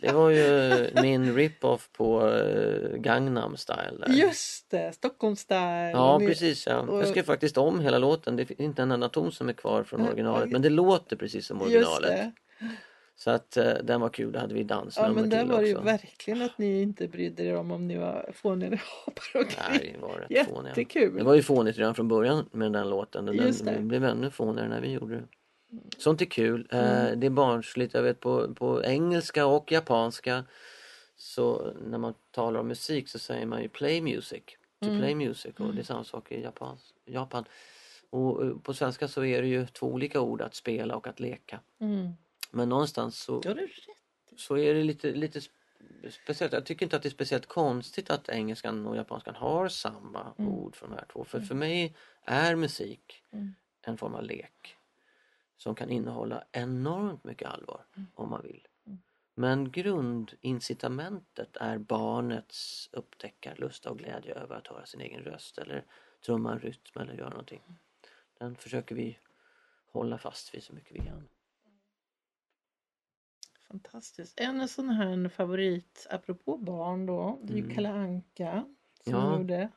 [0.00, 3.92] Det var ju min rip-off på uh, Gangnam style.
[4.06, 4.12] Där.
[4.12, 5.90] just det, Stockholm style.
[5.90, 6.76] Ja Och precis ja.
[6.78, 8.36] och- Jag skrev faktiskt om hela låten.
[8.36, 11.46] Det är inte en enda ton som är kvar från originalet men det låter precis
[11.46, 12.32] som originalet.
[13.18, 15.60] Så att eh, den var kul, då hade vi Ja dansnummer men där till var
[15.62, 15.84] det ju också.
[15.84, 19.90] verkligen att ni inte brydde er om om ni var fåniga eller apor och Nej,
[19.94, 20.68] det var rätt fåniga.
[20.68, 21.16] Jättekul.
[21.16, 23.26] Det var ju fånigt redan från början med den låten.
[23.26, 23.70] Den Just det.
[23.70, 25.24] den blev ännu fånigare när vi gjorde det.
[25.98, 26.68] Sånt är kul.
[26.72, 27.20] Eh, Mm.
[27.20, 27.94] det är barnsligt.
[27.94, 30.44] Jag vet på, på engelska och japanska
[31.16, 34.42] så när man talar om musik så säger man ju play music.
[34.82, 34.98] To Mm.
[35.00, 37.44] play music och det är samma sak i Japans, Japan.
[38.10, 41.20] Och eh, på svenska så är det ju två olika ord att spela och att
[41.20, 41.60] leka.
[41.80, 42.10] Mm.
[42.56, 43.70] Men någonstans så, Ja, är
[44.36, 46.52] så är det lite, lite sp- speciellt.
[46.52, 50.52] Jag tycker inte att det är speciellt konstigt att engelskan och japanskan har samma Mm.
[50.52, 51.24] ord för de här två.
[51.24, 53.54] För för mig är musik Mm.
[53.82, 54.76] en form av lek
[55.56, 58.66] som kan innehålla enormt mycket allvar om man vill.
[58.86, 58.98] Mm.
[59.34, 65.84] Men grundincitamentet är barnets upptäckarlust och glädje över att höra sin egen röst eller
[66.26, 67.62] trumma en rytm eller göra någonting.
[68.38, 69.18] Den försöker vi
[69.92, 71.28] hålla fast vid så mycket vi kan.
[73.68, 74.40] Fantastiskt.
[74.40, 77.38] En sån här favorit apropå barn då.
[77.42, 77.74] Det är ju Mm.
[77.74, 78.64] Kalle Anka.
[79.04, 79.68] Som Ja, gjorde.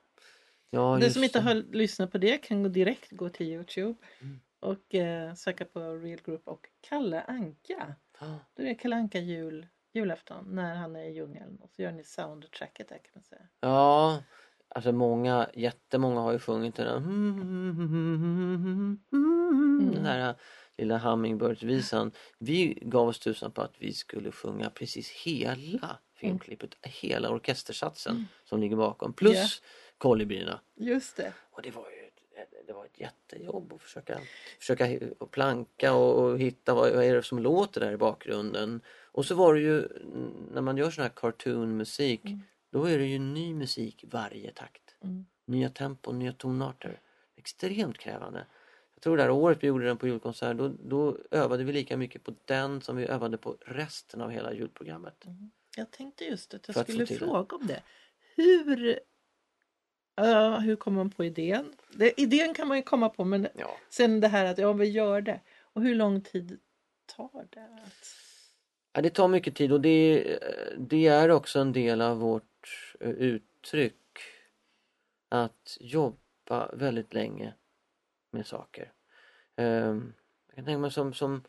[0.70, 4.40] Ja, Den som inte har lyssnat på det kan gå direkt gå till Youtube Mm.
[4.60, 7.96] och eh, söka på Real Group och Kalle Anka.
[8.20, 8.40] Ja.
[8.56, 11.92] Då är det Kalle Anka jul, julafton när han är i djungeln och så gör
[11.92, 13.42] ni soundtracket där kan man säga.
[13.60, 14.24] Ja,
[14.70, 17.00] alltså många, jättemånga har ju sjungit den där,
[19.94, 20.36] den här
[20.80, 22.12] lilla Hummingbirds-visan.
[22.38, 28.60] Vi gav oss tusan på att vi skulle sjunga precis hela filmklippet, hela orkestersatsen som
[28.60, 29.68] ligger bakom plus Ja.
[29.98, 30.60] kolibrierna.
[30.76, 31.34] Just det.
[31.52, 32.10] Och det var ju
[32.68, 34.20] det var ett jättejobb att försöka,
[34.60, 35.00] försöka
[35.32, 38.82] planka och, och hitta vad, vad är det som låter där i bakgrunden.
[39.12, 42.22] Och så var det ju mm, när man gör sån här cartoonmusik
[42.72, 44.96] då är det ju ny musik varje takt.
[45.04, 45.26] Mm.
[45.46, 47.02] Nya tempon, nya tonarter.
[47.36, 48.46] Extremt krävande.
[49.00, 51.98] Jag tror det här året vi gjorde den på julkonsert då, då övade vi lika
[51.98, 55.26] mycket på den som vi övade på resten av hela julprogrammet.
[55.78, 57.84] Jag tänkte just att jag att skulle fråga om det.
[58.36, 59.00] Hur,
[60.16, 61.76] ja, hur kommer man på idén?
[61.94, 63.78] Det, idén kan man ju komma på men Ja.
[63.90, 65.42] sen det här att ja, vi gör det.
[65.62, 66.60] Och hur lång tid
[67.06, 67.82] tar det?
[67.86, 68.16] Att...
[68.94, 70.40] Ja, det tar mycket tid och det,
[70.78, 73.96] det är också en del av vårt eh, uttryck.
[75.30, 77.54] Att jobba väldigt länge
[78.32, 78.92] med saker.
[79.56, 80.14] Ehm,
[80.48, 81.44] Jag kan tänka mig som, som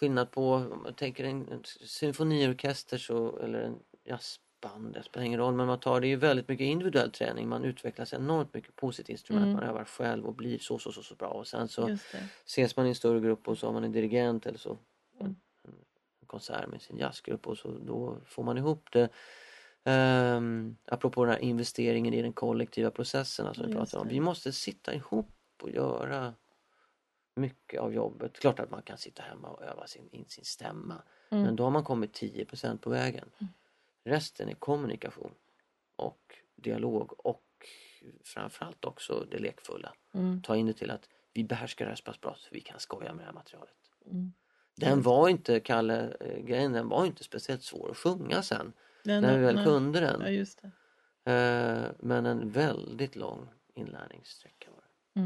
[0.00, 5.40] skillnad på om man tänker en, en symfoniorkester så, eller en jazzband, det spelar ingen
[5.40, 7.48] roll men man tar det ju väldigt mycket individuell träning.
[7.48, 9.44] Man utvecklas enormt mycket på sitt instrument.
[9.44, 9.54] Mm.
[9.56, 11.96] Man övar själv och blir så så så, så bra och sen så
[12.46, 14.78] ses man i en större grupp och så har man en dirigent eller så
[15.20, 15.36] Mm.
[15.64, 15.74] en,
[16.26, 19.08] konsert med sin jazzgrupp och så då får man ihop det.
[19.90, 24.08] Um, apropå den här investeringen i den kollektiva processen som vi Just pratar om.
[24.08, 25.35] Vi måste sitta ihop
[25.66, 26.34] och göra
[27.34, 28.38] mycket av jobbet.
[28.38, 31.02] Klart att man kan sitta hemma och öva sin, in sin stämma.
[31.30, 31.44] Mm.
[31.44, 33.30] Men då har man kommit 10% på vägen.
[34.04, 35.34] Resten är kommunikation
[35.96, 37.42] och dialog och
[38.24, 40.42] framförallt också det lekfulla Mm.
[40.42, 42.80] ta in det till att vi behärskar det här så pass bra så vi kan
[42.80, 43.74] skoja med det här materialet.
[44.06, 44.32] Mm.
[44.76, 48.72] Den var inte, Kalle, eh, grejen den var inte speciellt svår att sjunga sen
[49.04, 50.46] Den när vi väl öppnar- kunde Ja, den.
[51.24, 51.32] det.
[51.32, 54.80] Eh, Men en väldigt lång inlärningssträcka var
[55.14, 55.20] det.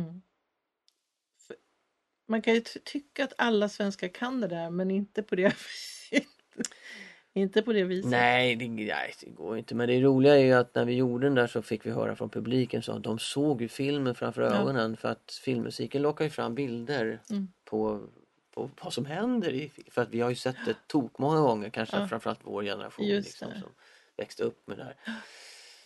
[2.30, 5.54] Man kan ju ty- tycka att alla svenskar kan det där men inte på det
[7.32, 8.10] Inte på det viset.
[8.10, 9.74] Nej det, nej, det går inte.
[9.74, 12.16] Men det roliga är ju att när vi gjorde den där så fick vi höra
[12.16, 14.48] från publiken så att de såg ju filmen framför Ja.
[14.54, 17.48] ögonen för att filmmusiken lockar ju fram bilder Mm.
[17.64, 18.06] på,
[18.54, 19.52] på vad som händer.
[19.54, 22.08] I, för att vi har ju sett det tok många gånger, kanske Ja.
[22.08, 23.70] framförallt vår generation liksom, som
[24.16, 24.96] växte upp med det här.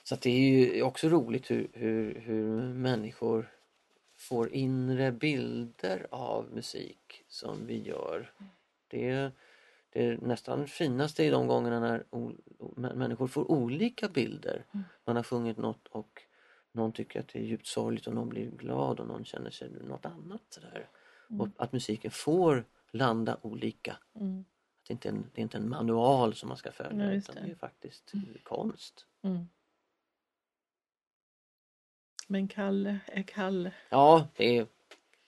[0.04, 0.40] Så att det är
[0.74, 3.50] ju också roligt hur, hur, hur människor
[4.29, 8.33] får inre bilder av musik som vi gör.
[8.89, 9.33] Det är,
[9.91, 12.05] det är nästan finaste i de gångerna när
[12.95, 14.65] människor får olika bilder.
[15.05, 16.23] Man har sjungit något och
[16.73, 19.71] någon tycker att det är djupt sorgligt och någon blir glad och någon känner sig
[19.71, 20.43] något annat.
[20.49, 20.89] Sådär.
[21.39, 23.97] Och att musiken får landa olika.
[24.15, 24.41] Mm.
[24.41, 27.17] Att det, inte är en, det är inte en manual som man ska följa Nej,
[27.17, 27.41] utan det.
[27.41, 29.07] det är faktiskt konst.
[29.23, 29.47] Mm.
[32.27, 33.73] Men Kalle är Kalle.
[33.91, 34.67] Ja, det är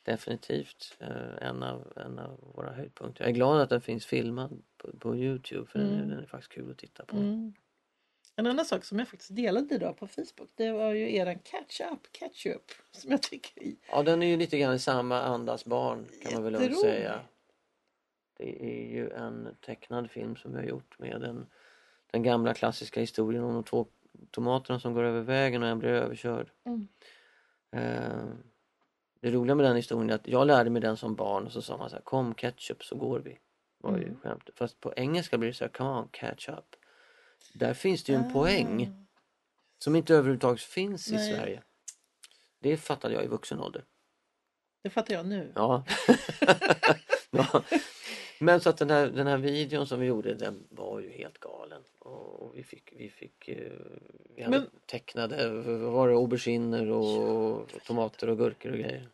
[0.03, 3.25] definitivt eh, en, av, en av våra höjdpunkter.
[3.25, 6.09] Jag är glad att den finns filmad på, på Youtube för den, Mm.
[6.09, 7.17] den är faktiskt kul att titta på.
[7.17, 7.55] Mm.
[8.37, 11.81] En annan sak som jag faktiskt delade idag på Facebook det var ju eran catch
[11.81, 13.77] up, catch up som jag tycker i.
[13.91, 17.21] Ja, den är ju lite grann i samma andas barn kan man väl lugnt säga.
[18.39, 21.47] Det är ju en tecknad film som vi har gjort med den,
[22.11, 23.87] den gamla klassiska historien om de två
[24.31, 26.50] tomaterna som går över vägen och en blir överkörd.
[26.64, 26.88] Mm.
[27.72, 28.24] Eh,
[29.20, 31.62] det roliga med den historien är att jag lärde mig den som barn och så
[31.62, 33.38] sa man så här, kom ketchup så går vi.
[33.79, 34.20] var ju Mm.
[34.20, 34.59] skämtet.
[34.59, 36.76] Fast på engelska blir det så här, come on catch up.
[37.55, 39.07] Där finns det ju en poäng
[39.79, 41.33] som inte överhuvudtaget finns i Nej.
[41.35, 41.62] Sverige.
[42.59, 43.85] Det fattade jag i vuxen ålder.
[44.83, 45.52] Det fattar jag nu.
[45.55, 45.85] Ja.
[47.31, 47.62] ja.
[48.40, 51.38] Men så att den här, den här videon som vi gjorde den var ju helt
[51.38, 51.83] galen.
[51.99, 53.72] Och vi fick, vi fick eh,
[54.37, 59.08] vi hade Men- tecknade, var det, auberginer och tomater och gurkor och grejer.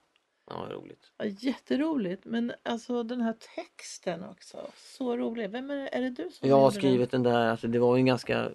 [0.51, 1.13] Ja, roligt.
[1.19, 2.25] Ja, jätteroligt.
[2.25, 4.71] Men alltså den här texten också.
[4.77, 5.51] Så rolig.
[5.51, 8.01] Vem är, är det du som Jag har skrivit den där, alltså det var ju
[8.01, 8.51] en ganska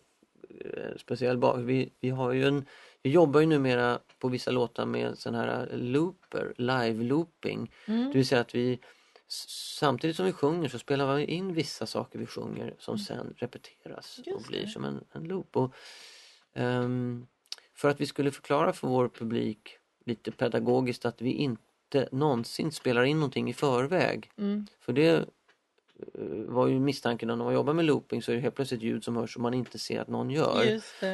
[0.49, 1.59] eh, speciell bak.
[1.59, 2.65] Vi, vi har ju en,
[3.03, 7.71] vi jobbar ju numera på vissa låtar med sån här looper, live looping.
[7.87, 8.07] Mm.
[8.07, 8.79] Det vill säga att vi
[9.27, 14.19] samtidigt som vi sjunger så spelar vi in vissa saker vi sjunger som sen repeteras
[14.19, 14.37] och Mm.
[14.37, 14.67] Just blir det.
[14.67, 15.57] som en, en loop.
[15.57, 15.73] Och,
[16.53, 17.27] ehm,
[17.73, 23.03] för att vi skulle förklara för vår publik lite pedagogiskt att vi inte någonsin spelar
[23.03, 24.31] in någonting i förväg.
[24.37, 24.67] Mm.
[24.79, 25.25] För det eh,
[26.47, 29.15] var ju misstanken när man jobbar med looping så är det helt plötsligt ljud som
[29.15, 30.63] hörs som man inte ser att någon gör.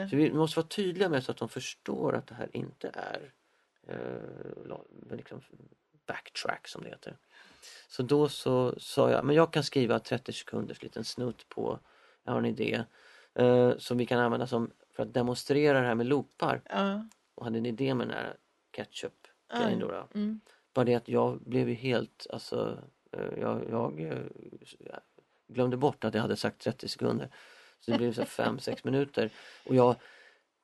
[0.09, 3.31] Så vi måste vara tydliga med så att de förstår att det här inte är
[3.87, 5.41] eh, liksom
[6.05, 7.17] backtrack som det heter.
[7.87, 11.79] Så då så sa jag, men jag kan skriva 30 sekunders liten snutt på,
[12.23, 12.83] jag har en idé,
[13.33, 16.61] eh, som vi kan använda som för att demonstrera det här med loopar.
[16.69, 17.07] Ja.
[17.35, 18.37] Och hade en idé med den här
[18.71, 19.27] ketchup
[19.57, 19.87] grejen då.
[19.87, 20.07] då.
[20.13, 20.39] Mm.
[20.73, 22.77] Bara det att jag blev ju helt, alltså,
[23.11, 24.17] eh, jag, jag eh,
[25.47, 27.29] glömde bort att jag hade sagt 30 sekunder.
[27.79, 29.29] Så det blev så 5-6 minuter.
[29.65, 29.95] Och jag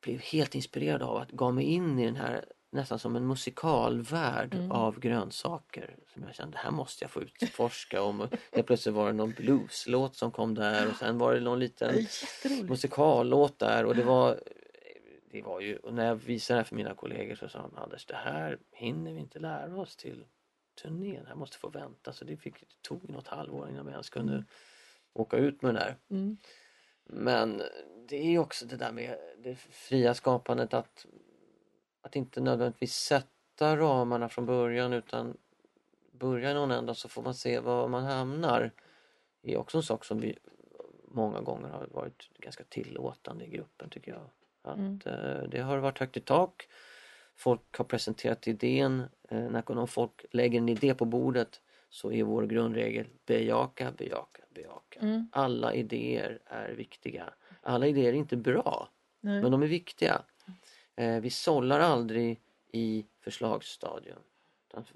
[0.01, 4.53] blev helt inspirerad av att gå mig in i den här nästan som en musikalvärld
[4.55, 4.71] Mm.
[4.71, 5.95] av grönsaker.
[6.13, 8.27] Som jag kände, det här måste jag få utforska om.
[8.51, 12.05] Helt plötsligt var det någon blueslåt som kom där och sen var det någon liten
[12.63, 14.39] musikallåt där och det var
[15.31, 17.77] det var ju, och när jag visade det här för mina kollegor så sa de
[17.77, 20.25] Anders det här hinner vi inte lära oss till
[20.81, 22.13] turnén, det här måste få vänta.
[22.13, 24.43] Så det, fick, det tog något halvår innan vi ens kunde
[25.13, 25.97] åka ut med den där.
[26.09, 26.37] Mm.
[27.03, 27.61] Men
[28.09, 31.05] det är också det där med det fria skapandet att,
[32.01, 35.37] att inte nödvändigtvis sätta ramarna från början utan
[36.11, 38.71] börja i någon ända så får man se var man hamnar.
[39.41, 40.37] Det är också en sak som vi
[41.11, 44.29] många gånger har varit ganska tillåtande i gruppen tycker jag.
[44.61, 44.99] Att, Mm.
[45.05, 46.67] eh, det har varit högt i tak.
[47.35, 48.99] Folk har presenterat idén.
[49.29, 54.41] Eh, när någon folk lägger en idé på bordet så är vår grundregel bejaka, bejaka,
[54.49, 54.99] bejaka.
[54.99, 55.27] Mm.
[55.31, 57.33] Alla idéer är viktiga.
[57.61, 58.89] Alla idéer är inte bra,
[59.21, 59.41] Nej.
[59.41, 60.21] men de är viktiga.
[60.99, 62.41] Eh, vi sållar aldrig
[62.71, 64.19] i förslagsstadium.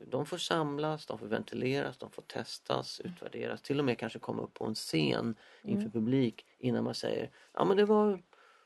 [0.06, 4.42] De får samlas, de får ventileras, de får testas, utvärderas, till och med kanske komma
[4.42, 8.24] upp på en scen inför publik innan man säger ja men det var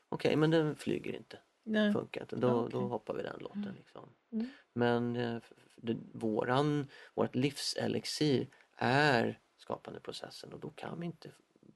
[0.08, 1.92] okej men den flyger inte, Nej.
[1.92, 2.72] funkar inte, då, Okej.
[2.72, 3.74] då hoppar vi den låten.
[3.76, 4.08] Liksom.
[4.32, 4.46] Mm.
[4.72, 5.42] Men eh,
[5.76, 11.30] det, våran, vårt livselixir är skapandeprocessen och då kan vi inte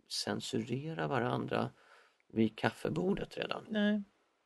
[0.08, 1.70] censurera varandra
[2.26, 3.66] vid kaffebordet redan.
[3.68, 4.02] Nej.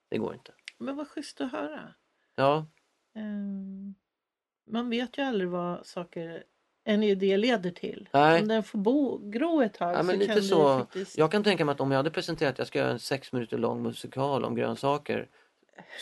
[0.09, 0.53] Det går inte.
[0.79, 1.95] Men vad schysst att höra.
[2.35, 2.67] Ja,
[3.15, 3.95] Ehm,
[4.67, 6.45] man vet ju aldrig vad saker
[6.85, 8.09] en idé leder till.
[8.13, 8.43] Nej.
[8.43, 10.79] Om den får bo, gro ett tag Ja, men så lite kan så.
[10.79, 11.19] faktiskt...
[11.19, 13.33] jag kan tänka mig att om jag hade presenterat att jag ska göra en sex
[13.33, 15.29] minuter lång musikal om grönsaker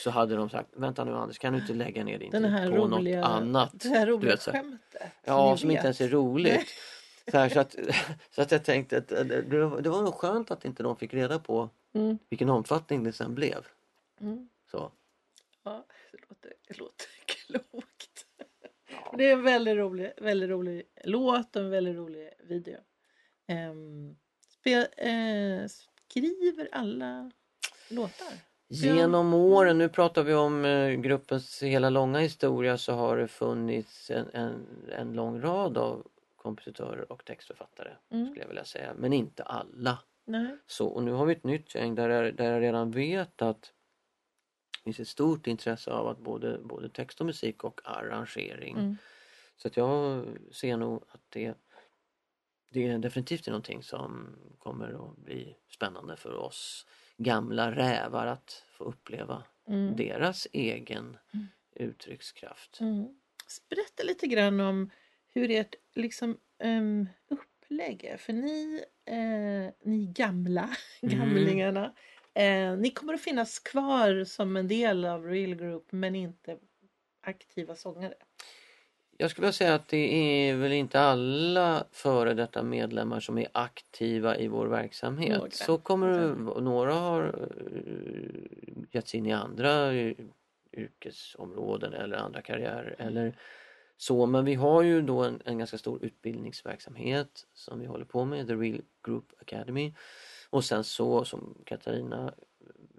[0.05, 2.53] så hade de sagt vänta nu Anders kan du inte lägga ner din Den tid
[2.53, 3.73] här på roliga, något annat?
[3.75, 4.59] Det här roliga vet, så här.
[4.63, 5.03] skämtet.
[5.25, 5.75] Ja, som vet.
[5.77, 6.67] inte ens är roligt.
[7.31, 7.77] Så, här, så, att,
[8.31, 9.43] så att jag tänkte att eh, det,
[9.81, 12.19] det var nog skönt att inte de fick reda på Mm.
[12.29, 13.67] vilken omfattning det sen blev.
[14.21, 14.49] Mm.
[14.75, 14.93] Så.
[15.63, 18.27] Ja, det låter, det låter klokt.
[19.17, 22.79] Det är en väldigt rolig, väldigt rolig låt och en väldigt rolig video.
[23.71, 24.17] Um,
[24.49, 27.31] spel, eh, skriver alla
[27.91, 28.33] låtar?
[28.69, 34.11] Genom åren, nu pratar vi om eh, gruppens hela långa historia så har det funnits
[34.11, 34.67] en, en,
[34.99, 36.07] en lång rad av
[36.37, 38.27] kompositörer och textförfattare Mm.
[38.27, 39.99] skulle jag vilja säga, men inte alla.
[40.25, 40.57] Nej.
[40.67, 43.73] Så, och nu har vi ett nytt gäng där jag, där jag redan vet att
[44.85, 48.77] finns ett stort intresse av att både, både text och musik och arrangering.
[48.79, 48.97] Mm.
[49.57, 51.55] Så att jag ser nog att det,
[52.71, 58.85] det är definitivt någonting som kommer att bli spännande för oss gamla rävar att få
[58.85, 59.97] uppleva Mm.
[59.97, 61.17] deras egen
[61.73, 62.81] uttryckskraft.
[62.81, 63.09] Mm.
[63.69, 64.91] Berätta lite grann om
[65.29, 68.17] hur ert liksom, um, upplägg är.
[68.17, 70.71] För ni, eh, ni gamla,
[71.03, 71.19] Mm.
[71.19, 71.95] gamlingarna,
[72.35, 76.59] eh, ni kommer att finnas kvar som en del av Real Group men inte
[77.21, 78.15] aktiva sångare.
[79.17, 80.15] Jag skulle säga att det
[80.49, 85.39] är väl inte alla före detta medlemmar som är aktiva i vår verksamhet.
[85.39, 85.51] Några.
[85.51, 89.95] Så kommer några har eh, gett sig in i andra
[90.73, 93.39] yrkesområden eller andra karriärer eller
[93.97, 94.27] så.
[94.27, 98.47] Men vi har ju då en, en ganska stor utbildningsverksamhet som vi håller på med,
[98.47, 99.95] The Real Group Academy.
[100.55, 102.35] Och sen så som Katarina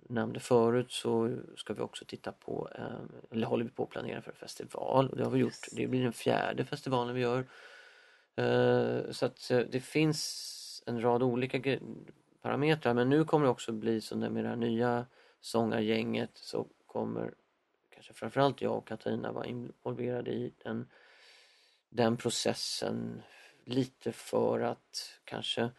[0.10, 4.22] nämnde förut så ska vi också titta på, eh, eller håller vi på att planera
[4.22, 5.68] för en festival och det har vi gjort.
[5.72, 7.46] Det blir den fjärde festivalen vi gör.
[8.36, 11.80] Eh, Så att eh, det finns en rad olika
[12.42, 15.06] parametrar men nu kommer det också bli så när med det här nya
[15.42, 17.34] sångargänget så kommer
[17.90, 20.90] kanske framförallt jag och Katarina vara involverade i den,
[21.90, 23.22] den processen
[23.66, 25.70] lite för att kanske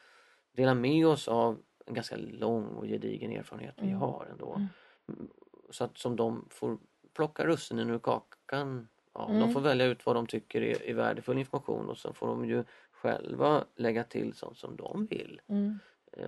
[0.57, 3.99] dela med oss av en ganska lång och gedigen erfarenhet vi Mm.
[4.01, 4.55] har ändå.
[4.55, 4.67] Mm.
[5.09, 5.29] Mm,
[5.71, 6.79] Så att som de får
[7.13, 8.89] plocka russinen ur kakan.
[9.13, 9.41] Ja, Mm.
[9.41, 12.45] De får välja ut vad de tycker är, är värdefull information och så får de
[12.45, 15.79] ju själva lägga till sånt som de vill Mm.
[16.13, 16.27] eh,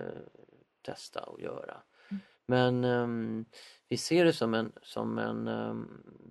[0.81, 1.77] testa och göra.
[2.45, 3.45] Men ehm,
[3.87, 5.49] vi ser det som en, som en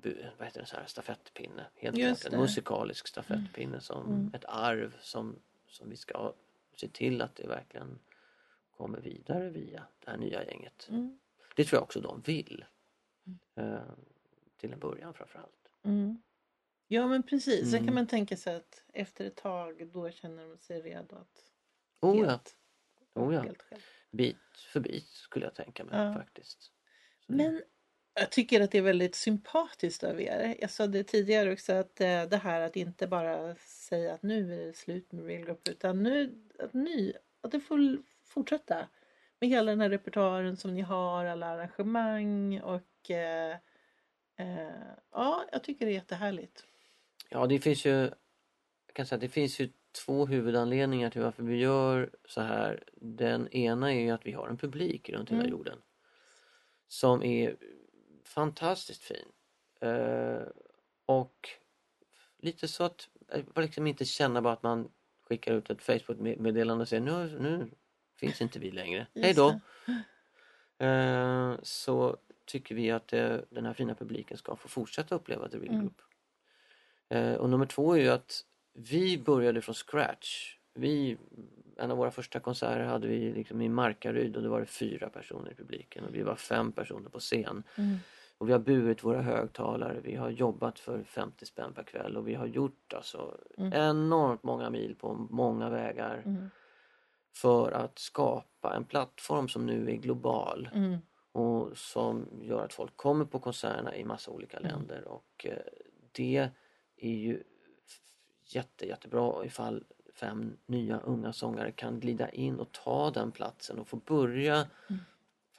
[0.02, 1.66] bu- vad heter det, så här, stafettpinne.
[1.74, 4.30] Helt klart, en musikalisk stafettpinne som Mm.
[4.34, 5.36] ett arv som,
[5.68, 6.32] som vi ska
[6.80, 7.98] se till att det verkligen
[8.70, 10.86] kommer vidare via det här nya gänget.
[10.90, 11.18] Mm.
[11.56, 12.64] Det tror jag också de vill.
[13.54, 13.80] Eh,
[14.56, 15.72] till en början framförallt.
[15.82, 16.22] Mm.
[16.88, 17.84] Ja men precis, sen Mm.
[17.86, 21.52] kan man tänka sig att efter ett tag då känner de sig redo att
[22.00, 22.56] Oh ja, helt,
[23.14, 23.40] Oh ja.
[23.40, 23.62] helt
[24.10, 24.36] bit
[24.72, 26.12] för bit skulle jag tänka mig Ja.
[26.14, 26.62] faktiskt.
[26.62, 26.72] Så
[27.32, 27.62] Men
[28.18, 30.56] jag tycker att det är väldigt sympatiskt av er.
[30.60, 34.54] Jag sa det tidigare också att eh, det här att inte bara säga att nu
[34.54, 38.88] är det slut med Real Group utan nu att, ny, att det får fortsätta
[39.40, 43.56] med hela den här repertoaren som ni har, alla arrangemang och eh,
[44.36, 44.72] eh,
[45.12, 46.64] ja, jag tycker det är jättehärligt.
[47.28, 47.90] Ja, det finns ju,
[48.86, 49.70] jag kan säga, det finns ju
[50.04, 52.84] två huvudanledningar till varför vi gör så här.
[52.96, 55.52] Den ena är ju att vi har en publik runt hela Mm.
[55.52, 55.78] jorden
[56.88, 57.56] som är
[58.28, 59.28] fantastiskt fin.
[59.80, 60.42] Eh,
[61.06, 61.48] och
[62.38, 64.90] lite så att eh, bara liksom inte känna bara att man
[65.28, 67.70] skickar ut ett Facebook-meddelande och säger nu, nu
[68.16, 69.06] finns inte vi längre.
[69.14, 69.60] Hej då!
[70.86, 75.56] Eh, så tycker vi att eh, den här fina publiken ska få fortsätta uppleva The
[75.58, 75.80] Real Mm.
[75.80, 76.02] Group.
[77.08, 80.56] Eh, och nummer två är ju att vi började från scratch.
[80.74, 81.18] Vi,
[81.76, 85.08] en av våra första konserter hade vi liksom i Markaryd och då var det fyra
[85.10, 87.62] personer i publiken och vi var fem personer på scen.
[87.76, 87.96] Mm.
[88.38, 92.28] Och vi har burit våra högtalare, vi har jobbat för 50 spänn per kväll och
[92.28, 93.72] vi har gjort alltså Mm.
[93.72, 96.50] enormt många mil på många vägar Mm.
[97.36, 100.98] för att skapa en plattform som nu är global Mm.
[101.32, 104.70] och som gör att folk kommer på konserterna i massa olika Mm.
[104.72, 105.58] länder och eh,
[106.12, 106.50] det
[106.96, 107.42] är ju
[108.44, 109.84] jätte, jättebra ifall
[110.14, 115.00] fem nya unga sångare kan glida in och ta den platsen och få börja Mm.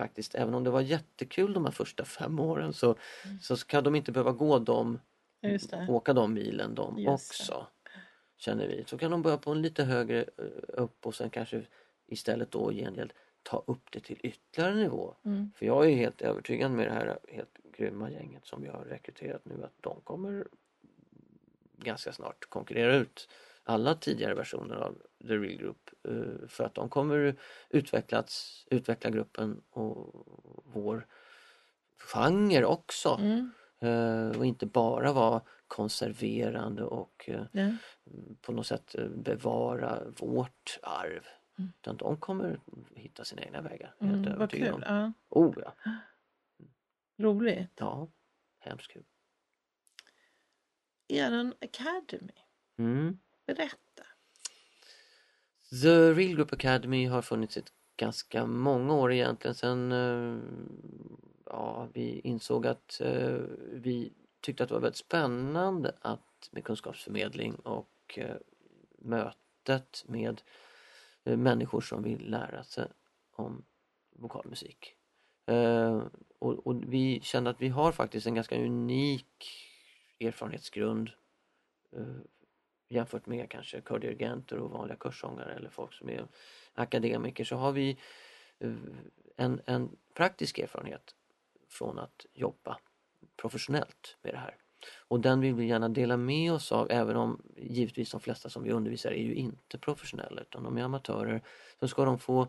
[0.03, 2.95] Faktiskt, även om det var jättekul de här första fem åren så,
[3.25, 3.39] Mm.
[3.39, 4.59] så kan de inte behöva gå
[5.71, 5.87] det.
[5.89, 7.13] åka de milen de Just det.
[7.53, 7.67] också.
[8.37, 8.83] Känner vi.
[8.87, 11.61] Så kan de börja på en lite högre eh, upp och sen kanske
[12.07, 15.15] istället då i gengäld ta upp det till ytterligare nivå.
[15.25, 15.51] Mm.
[15.55, 19.45] För jag är helt övertygad med det här helt grymma gänget som vi har rekryterat
[19.45, 20.47] nu att de kommer
[21.77, 23.29] ganska snart konkurrera ut
[23.69, 27.35] alla tidigare versioner av The Real Group eh, för att de kommer
[27.69, 30.25] utvecklats, utveckla gruppen och
[30.65, 31.07] vår
[31.97, 33.51] genre också Mm.
[33.81, 37.75] Eh, och inte bara vara konserverande och Ja.
[38.41, 41.23] på något sätt bevara vårt arv.
[41.59, 41.71] Mm.
[41.81, 42.59] Utan de kommer
[42.95, 43.95] hitta sina egna vägar.
[43.99, 44.39] Helt Mm.
[44.39, 44.73] Vad kul.
[44.73, 44.81] om.
[44.85, 45.13] Ja.
[45.29, 45.73] Oh ja,
[47.17, 47.71] Roligt.
[47.75, 48.07] ja,
[48.59, 49.03] hemskt kul.
[51.07, 52.33] Eran Academy.
[52.77, 53.19] Mm.
[53.55, 54.03] Berätta.
[55.81, 57.63] The Real Group Academy har funnits i
[57.99, 60.37] ganska många år egentligen sen eh,
[61.45, 63.37] ja, vi insåg att eh,
[63.71, 68.35] vi tyckte att det var väldigt spännande att med kunskapsförmedling och eh,
[68.99, 70.41] mötet med
[71.23, 72.87] människor som vill lära sig
[73.31, 73.65] om
[74.09, 74.95] vokalmusik.
[76.39, 79.65] Och, och vi kände att vi har faktiskt en ganska unik
[80.19, 81.11] erfarenhetsgrund
[82.89, 86.27] jämfört med kanske kördirigenter och vanliga kurssångare eller folk som är
[86.73, 87.97] akademiker så har vi
[88.59, 88.73] eh,
[89.37, 91.15] en, en praktisk erfarenhet
[91.69, 92.77] från att jobba
[93.37, 94.55] professionellt med det här.
[94.97, 98.63] Och den vill vi gärna dela med oss av även om givetvis de flesta som
[98.63, 101.41] vi undervisar är ju inte professionella utan de är amatörer.
[101.79, 102.47] Så ska de få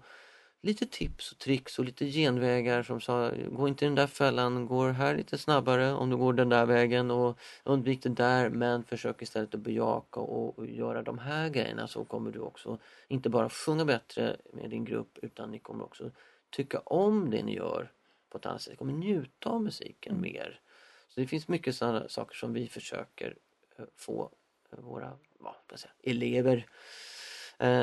[0.63, 4.89] lite tips och tricks och lite genvägar som sa gå inte den där fällan, gå
[4.89, 9.23] här lite snabbare om du går den där vägen och undvik det där men försök
[9.23, 13.51] istället att bejaka och, och göra de här grejerna så kommer du också inte bara
[13.51, 16.11] sjunga bättre med din grupp utan ni kommer också
[16.51, 17.93] tycka om det ni gör
[18.31, 18.71] på ett annat sätt.
[18.71, 20.23] Ni kommer njuta av musiken Mm.
[20.23, 20.61] mer.
[21.09, 23.37] Så det finns mycket sådana saker som vi försöker
[23.79, 24.31] eh, få
[24.73, 26.67] eh, våra vad ska jag säga, elever,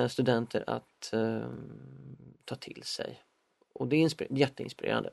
[0.10, 1.50] studenter att eh,
[2.46, 3.22] ta till sig.
[3.74, 5.10] Och det är inspir- jätteinspirerande.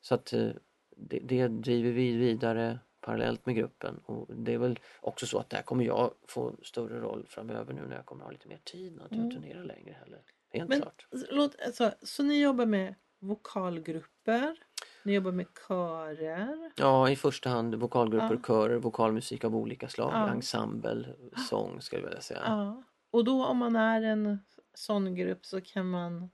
[0.00, 0.48] Så att eh,
[0.96, 5.50] det, det driver vi vidare parallellt med gruppen och det är väl också så att
[5.50, 8.92] där kommer jag få större roll framöver nu när jag kommer ha lite mer tid
[8.96, 9.30] när jag Mm.
[9.30, 10.22] turnerar längre heller.
[10.52, 11.06] Helt Men klart.
[11.30, 14.56] låt, alltså, så ni jobbar med vokalgrupper,
[15.04, 16.72] ni jobbar med körer.
[16.76, 18.46] Ja, i första hand vokalgrupper, Ja.
[18.46, 20.28] körer, vokalmusik av olika slag, Ja.
[20.30, 21.14] ensemble,
[21.48, 22.40] sång skulle jag vilja säga.
[22.44, 22.82] Ja.
[23.10, 24.38] Och då om man är en
[24.74, 26.30] sån grupp så kan man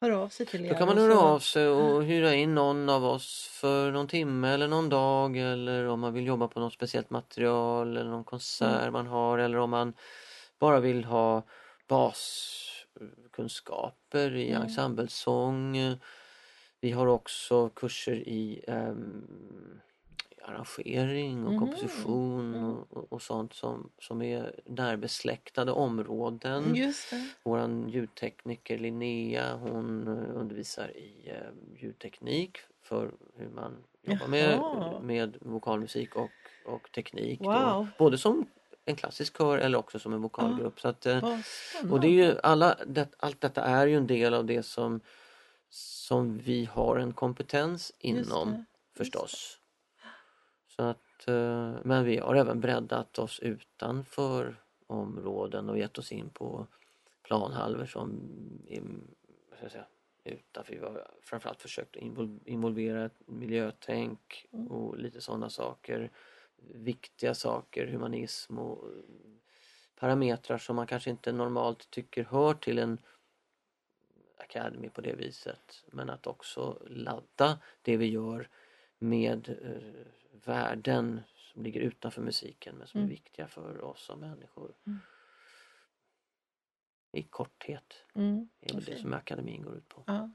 [0.00, 0.68] höra av sig till er.
[0.70, 4.48] Då kan man höra av sig och hyra in någon av oss för någon timme
[4.48, 8.80] eller någon dag eller om man vill jobba på något speciellt material eller någon konsert
[8.80, 8.92] Mm.
[8.92, 9.92] man har eller om man
[10.58, 11.42] bara vill ha
[11.88, 14.62] baskunskaper i Mm.
[14.62, 15.76] ensemblesång.
[16.80, 19.80] Vi har också kurser i ehm,
[20.42, 21.58] arrangering och Mhm.
[21.60, 22.64] komposition Mm.
[22.70, 26.74] och, och, och sånt som, som är närbesläktade områden.
[26.74, 27.28] Just det.
[27.42, 34.60] Våran ljudtekniker Linnea hon eh, undervisar i eh, ljudteknik för hur man jobbar med,
[35.02, 36.30] med vokalmusik och,
[36.66, 37.40] och teknik.
[37.40, 37.50] Då.
[37.52, 37.88] Wow.
[37.98, 38.46] Både som
[38.84, 40.80] en klassisk kör eller också som en vokalgrupp.
[40.80, 41.34] Så att, eh,
[41.90, 45.00] och det är ju alla, det, allt detta är ju en del av det som,
[45.68, 48.64] som vi har en kompetens inom
[48.96, 49.59] förstås.
[50.76, 56.30] Så att, eh, men vi har även breddat oss utanför områden och gett oss in
[56.30, 56.66] på
[57.22, 58.20] planhalvor som
[58.66, 58.82] är,
[59.68, 59.86] säga,
[60.24, 60.74] utanför.
[60.74, 66.10] Vi har framförallt försökt invol- involvera ett miljötänk och lite sådana saker.
[66.74, 69.02] Viktiga saker, humanism och eh,
[69.96, 72.98] parametrar som man kanske inte normalt tycker hör till en
[74.36, 75.84] Academy på det viset.
[75.86, 78.48] Men att också ladda det vi gör
[79.02, 80.06] med eh,
[80.44, 84.74] värden som ligger utanför musiken men som är viktiga för oss som människor.
[87.12, 88.48] I korthet Mm.
[88.60, 88.98] är det Okej.
[89.00, 90.04] som akademin går ut på.
[90.06, 90.30] Ja.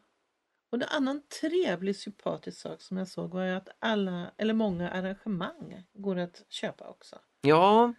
[0.70, 4.90] Och en annan trevlig sympatisk sak som jag såg var ju att alla, eller många
[4.90, 7.20] arrangemang går att köpa också.
[7.42, 7.94] Ja,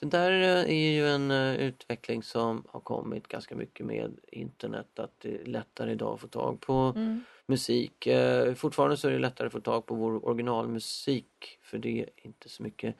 [0.00, 4.98] det där eh, är ju en eh, utveckling som har kommit ganska mycket med internet.
[4.98, 7.24] Att det är lättare idag att få tag på Mm.
[7.46, 8.06] Musik.
[8.06, 12.08] Eh, Fortfarande så är det lättare att få tag på vår originalmusik för det är
[12.16, 12.96] inte så mycket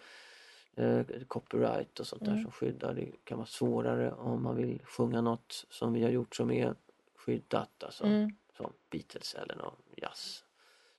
[0.75, 2.95] eh, copyright och sånt där som skyddar.
[2.95, 6.75] Det kan vara svårare om man vill sjunga något som vi har gjort som är
[7.17, 7.83] skyddat.
[7.85, 8.31] Alltså, Mm.
[8.57, 10.45] Som Beatles eller någon jazz.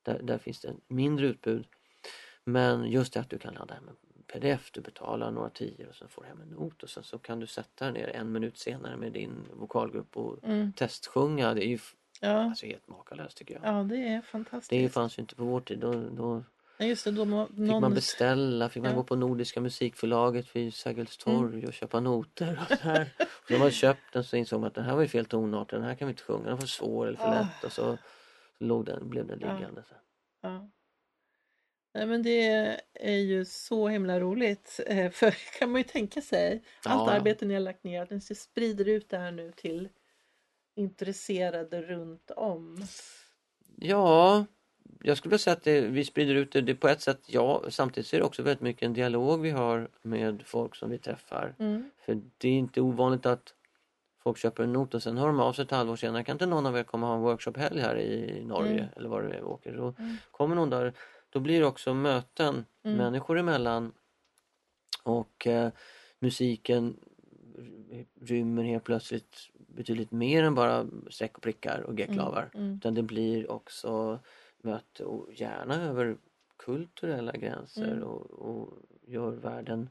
[0.04, 1.68] Där, där finns det mindre utbud.
[2.44, 3.96] Men just det att du kan ladda hem en
[4.28, 7.18] pdf, du betalar några tior och sen får du hem en not och sen så
[7.18, 10.74] kan du sätta dig ner en minut senare med din vokalgrupp och Mm.
[10.74, 11.54] testsjunga.
[11.54, 11.80] Det är ju
[12.20, 12.30] Ja.
[12.44, 13.64] alltså helt makalöst tycker jag.
[13.74, 14.70] ja, det är fantastiskt.
[14.70, 15.80] Det fanns ju inte på vår tid.
[15.80, 16.44] Då, då
[16.80, 17.82] Ja, just det, då må, fick någon...
[17.82, 18.98] man beställa, fick man Ja.
[18.98, 21.66] gå på Nordiska musikförlaget vid Sergels torg Mm.
[21.68, 22.60] och köpa noter.
[22.72, 23.10] Och så här.
[23.20, 25.70] Och när man köpt den så insåg man att den här var ju fel tonart,
[25.70, 27.40] den här kan vi inte sjunga, den var för svår eller för Ah.
[27.40, 27.64] lätt.
[27.64, 27.98] Och så,
[28.58, 29.54] så låg den, blev den Ja.
[29.54, 29.84] liggande.
[29.84, 29.96] Så.
[30.42, 30.70] Ja.
[31.94, 32.48] Nej, men det
[32.94, 34.80] är ju så himla roligt.
[34.88, 37.12] eh, För kan man ju tänka sig allt Ja.
[37.12, 39.90] arbete ni har lagt ner, att ni sprider ut det här nu till
[40.78, 42.84] intresserade runt om.
[43.76, 44.46] Ja,
[45.04, 47.64] jag skulle säga att det, vi sprider ut det, det på ett sätt ja.
[47.70, 50.98] Samtidigt så är det också väldigt mycket en dialog vi har med folk som vi
[50.98, 51.56] träffar.
[51.60, 51.92] Mm.
[52.06, 53.54] För det är inte ovanligt att
[54.24, 56.24] folk köper en not och sen hör de av sig ett halvår senare.
[56.24, 58.90] Kan inte någon av er komma och ha en workshophelg här i Norge Mm.
[58.96, 59.78] eller var det är vi åker?
[59.78, 60.18] Då Mm.
[60.32, 60.94] kommer någon där.
[61.30, 62.98] Då blir det också möten Mm.
[62.98, 63.94] människor emellan.
[65.04, 65.72] Och eh,
[66.20, 66.98] musiken
[68.22, 72.50] rymmer helt plötsligt betydligt mer än bara streck och prickar och g-klavar.
[72.54, 72.76] Mm.
[72.76, 74.20] Utan det blir också
[74.62, 76.18] möte och gärna över
[76.58, 78.04] kulturella gränser Mm.
[78.04, 78.74] och, och
[79.08, 79.90] gör världen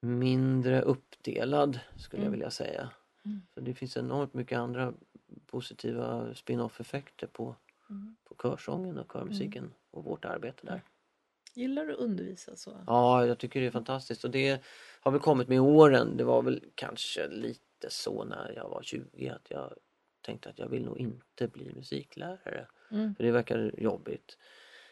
[0.00, 2.32] mindre uppdelad skulle jag Mm.
[2.32, 2.90] vilja säga.
[3.24, 3.42] Mm.
[3.54, 4.94] Så det finns enormt mycket andra
[5.46, 7.56] positiva spin-off effekter på,
[7.90, 8.16] Mm.
[8.24, 10.82] på körsången och körmusiken och vårt arbete där.
[11.54, 12.76] Gillar du att undervisa så?
[12.86, 14.62] Ja, jag tycker det är fantastiskt och det
[15.00, 16.16] har väl kommit med åren.
[16.16, 17.60] Det var väl kanske lite
[17.90, 19.74] så när jag var 20 att jag
[20.20, 22.66] tänkte att jag vill nog inte bli musiklärare.
[22.90, 23.14] Mm.
[23.14, 24.38] För det verkar jobbigt.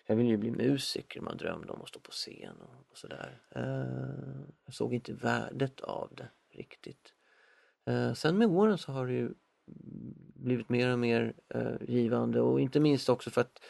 [0.06, 3.42] Jag ville ju bli musiker, man drömde om att stå på scen och, och sådär.
[3.50, 7.14] Eh, jag såg inte värdet av det riktigt.
[7.84, 9.34] Eh, sen med åren så har det ju
[10.34, 13.60] blivit mer och mer eh, givande och inte minst också för att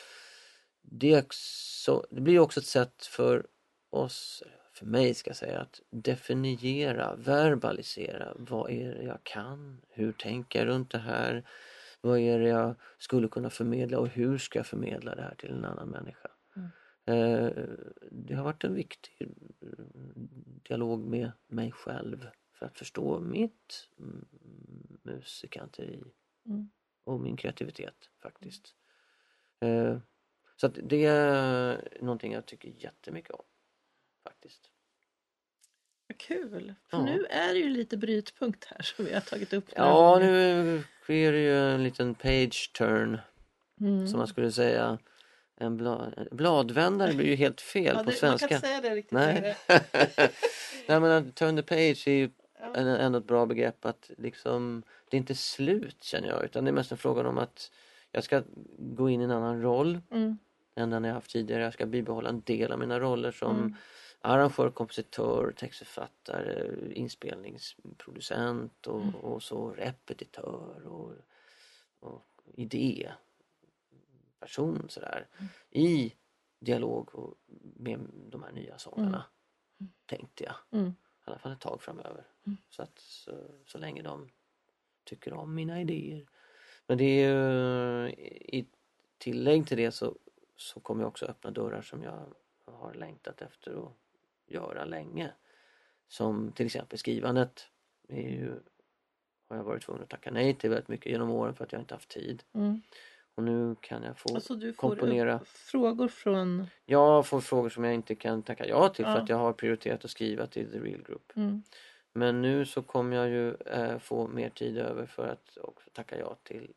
[0.83, 3.47] det, också, det blir också ett sätt för
[3.91, 4.43] oss,
[4.81, 10.59] för mig ska jag säga, att definiera, verbalisera vad är det jag kan, hur tänker
[10.59, 11.45] jag runt det här,
[12.01, 15.51] vad är det jag skulle kunna förmedla och hur ska jag förmedla det här till
[15.51, 16.29] en annan människa.
[17.07, 17.51] Eh,
[18.11, 19.13] Det har varit en viktig
[19.61, 19.69] eh,
[20.63, 22.27] dialog med mig själv
[22.59, 24.27] för att förstå mitt mm,
[25.03, 26.03] musikanteri
[26.47, 26.71] Mm.
[27.05, 28.75] och min kreativitet faktiskt.
[29.61, 29.99] Eh,
[30.57, 33.45] Så det är någonting jag tycker jättemycket om
[34.25, 34.61] faktiskt.
[36.17, 36.75] Kul!
[36.91, 37.05] För Ja.
[37.05, 39.65] nu är det ju lite brytpunkt här som vi har tagit upp.
[39.77, 40.27] Ja, gånger.
[40.27, 43.19] nu sker det ju en liten page turn
[43.81, 44.09] Mm.
[44.09, 44.99] som man skulle säga.
[45.57, 48.49] En blad, bladvändare blir ju helt fel Ja, på det, man svenska.
[48.49, 49.57] kan inte säga det riktigt Nej.
[50.89, 52.75] Nej men turn the page är ju Ja.
[52.77, 56.73] ändå ett bra begrepp att liksom det är inte slut känner jag utan det är
[56.73, 57.71] mest en fråga om att
[58.13, 58.43] jag ska
[58.79, 60.39] gå in i en annan roll Mm.
[60.77, 61.63] än den jag haft tidigare.
[61.63, 63.75] Jag ska bibehålla en del av mina roller som Mm.
[64.21, 69.15] Arrangör, kompositör, textförfattare, inspelningsproducent och, Mm.
[69.15, 71.13] och så repetitör och,
[72.01, 73.17] och idéperson
[74.89, 75.27] sådär.
[75.71, 76.15] I
[76.59, 77.35] dialog och
[77.77, 78.01] med
[78.31, 79.25] de här nya sångarna
[80.07, 80.55] tänkte jag.
[80.71, 80.89] Mm.
[80.91, 80.95] I
[81.25, 82.27] alla fall ett tag framöver.
[82.47, 82.57] Mm.
[82.71, 83.33] Så, att, så,
[83.67, 84.31] så länge de
[85.05, 86.27] tycker om mina idéer.
[86.87, 88.11] Men det är ju
[88.59, 88.67] i
[89.19, 90.17] tillägg till det så,
[90.57, 93.93] så kommer jag också öppna dörrar som jag har längtat efter att
[94.51, 95.31] göra länge.
[96.09, 97.69] Som till exempel skrivandet.
[98.09, 98.53] Ju,
[99.49, 101.83] har jag varit tvungen att tacka nej till väldigt mycket genom åren för att jag
[101.83, 102.43] inte haft tid.
[102.53, 102.83] Mm.
[103.35, 105.41] Och nu kan jag få Alltså du får komponera.
[105.45, 106.67] frågor från...
[106.87, 109.19] Jag får frågor som jag inte kan tacka ja till för Ja.
[109.19, 111.33] att jag har prioriterat att skriva till The Real Group.
[111.37, 111.63] Mm.
[112.13, 116.19] Men nu så kommer jag ju eh, få mer tid över för att också tacka
[116.19, 116.73] ja till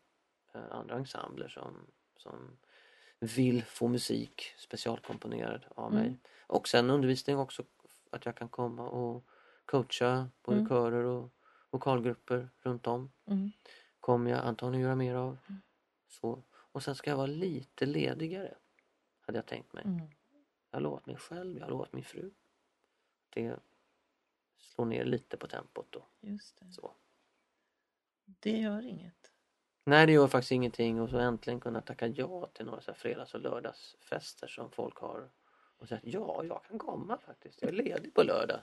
[0.53, 1.73] eh, andra ensembler som,
[2.17, 2.57] som
[3.19, 6.05] vill få musik specialkomponerad av mig.
[6.07, 6.19] Mm.
[6.53, 7.63] Och sen undervisning också,
[8.09, 9.25] att jag kan komma och
[9.65, 10.69] coacha både Mm.
[10.69, 11.31] körer och
[11.69, 13.11] vokalgrupper runt om.
[13.25, 13.51] Mm.
[13.99, 15.37] Kommer jag antagligen göra mer av.
[16.07, 16.43] Så.
[16.51, 18.57] Och sen ska jag vara lite ledigare,
[19.21, 19.83] hade jag tänkt mig.
[19.85, 19.99] Mm.
[20.69, 22.31] Jag har lovat mig själv, jag har lovat min fru.
[23.29, 23.59] Det
[24.57, 26.05] slår ner lite på tempot då.
[26.19, 26.71] Just det.
[26.71, 26.95] Så.
[28.25, 29.31] Det gör inget.
[29.83, 32.97] Nej, det gör faktiskt ingenting och så äntligen kunna tacka ja till några så här
[32.97, 35.29] fredags och lördagsfester som folk har.
[35.83, 37.61] Och säga ja, jag kan komma faktiskt.
[37.61, 38.59] Jag är ledig på lördag.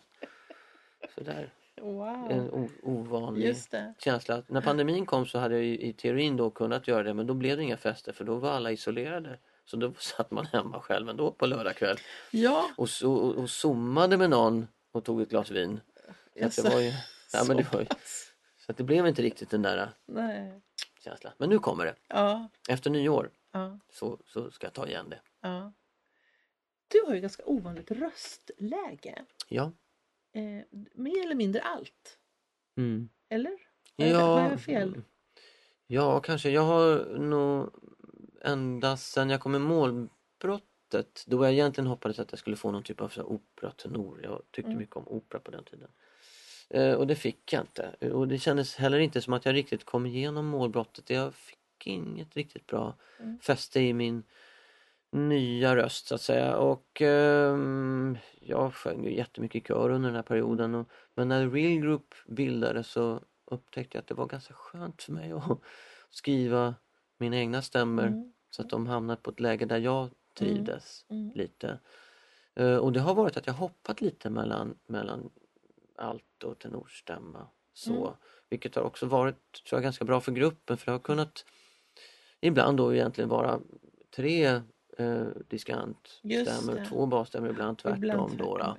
[1.14, 2.31] Så där, Wow.
[2.31, 3.57] en ovanlig
[3.99, 4.43] känsla.
[4.47, 7.57] När pandemin kom så hade jag i teorin då kunnat göra det men då blev
[7.57, 9.39] det inga fester för då var alla isolerade.
[9.64, 11.97] Så då satt man hemma själv ändå på lördag kväll
[12.31, 12.71] Ja.
[12.77, 15.81] och, så, och, och zoomade med någon och tog ett glas vin.
[16.41, 16.93] Så att det var ju,
[17.33, 17.87] ja, men det var ju,
[18.66, 20.61] så att det blev inte riktigt den där Nej.
[21.05, 21.33] känslan.
[21.39, 21.95] Men nu kommer det.
[22.09, 22.49] Ja.
[22.68, 23.79] Efter nyår Ja.
[23.93, 25.21] så, så ska jag ta igen det.
[25.41, 25.73] Ja.
[26.91, 29.24] Du har ju ganska ovanligt röstläge.
[29.49, 29.72] Ja.
[30.32, 30.64] Eh,
[30.95, 32.18] mer eller mindre allt.
[32.76, 33.09] Mm.
[33.28, 33.51] Eller?
[33.99, 35.03] Har jag- Har jag fel?
[35.86, 36.51] Ja, kanske.
[36.51, 37.70] Jag har nog
[38.43, 42.82] ända sedan jag kom med målbrottet då jag egentligen hoppades att jag skulle få någon
[42.82, 44.20] typ av så operatenor.
[44.22, 44.78] Jag tyckte Mm.
[44.78, 45.88] mycket om opera på den tiden.
[46.70, 47.88] Eh, och det fick jag inte.
[48.12, 51.11] Och det kändes heller inte som att jag riktigt kom igenom målbrottet.
[51.11, 53.38] Jag fick inget riktigt bra Mm.
[53.38, 54.22] fäste i min
[55.12, 56.56] nya röst så att säga.
[56.56, 60.74] Och ehm, jag sjöng ju jättemycket i kör under den här perioden.
[60.74, 65.12] Och, men när Real Group bildades så upptäckte jag att det var ganska skönt för
[65.12, 65.58] mig att
[66.11, 66.74] skriva
[67.18, 68.32] mina egna stämmor Mm.
[68.50, 71.32] så att de hamnade på ett läge där jag trivdes Mm.
[71.34, 71.78] lite.
[72.54, 75.30] Eh, och det har varit att jag hoppat lite mellan, mellan
[75.98, 77.46] allt och tenorstämma.
[77.74, 78.12] Så, Mm.
[78.48, 79.36] Vilket har också varit
[79.68, 81.44] tror jag, ganska bra för gruppen för det har kunnat
[82.40, 83.61] ibland då egentligen vara
[84.16, 84.61] tre
[84.99, 88.05] eh, diskantstämmor, två basstämmor, ibland tvärtom.
[88.05, 88.59] Ibland Då, då.
[88.59, 88.74] tvärtom.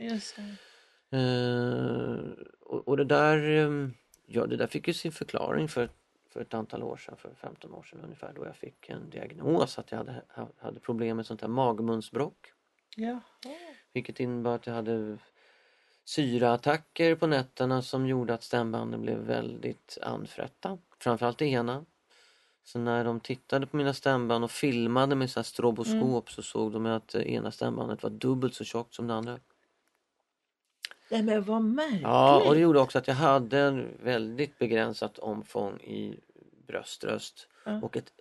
[1.10, 1.18] Det.
[1.18, 3.90] Eh, och, och det där eh,
[4.26, 5.90] ja, det där fick ju sin förklaring för,
[6.30, 9.80] för ett antal år sedan, för 15 år sedan ungefär, då jag fick en diagnos
[9.80, 12.54] att jag hade, ha- hade problem med sånt här magmunsbråck.
[12.96, 13.22] Jaha.
[13.94, 15.18] Vilket innebar att jag hade
[16.06, 20.78] syraattacker på nätterna som gjorde att stämbanden blev väldigt anfrätta.
[21.00, 21.86] Framförallt det ena.
[22.64, 26.72] Så när de tittade på mina stämband och filmade med så här stroboskop så såg
[26.72, 29.40] de att det ena stämbandet var dubbelt så tjockt som det andra.
[31.10, 32.02] Nej men vad märkligt.
[32.02, 36.20] Ja, och det gjorde också att jag hade en väldigt begränsat omfång i
[36.68, 37.80] bröströst Ja.
[37.82, 38.12] och ett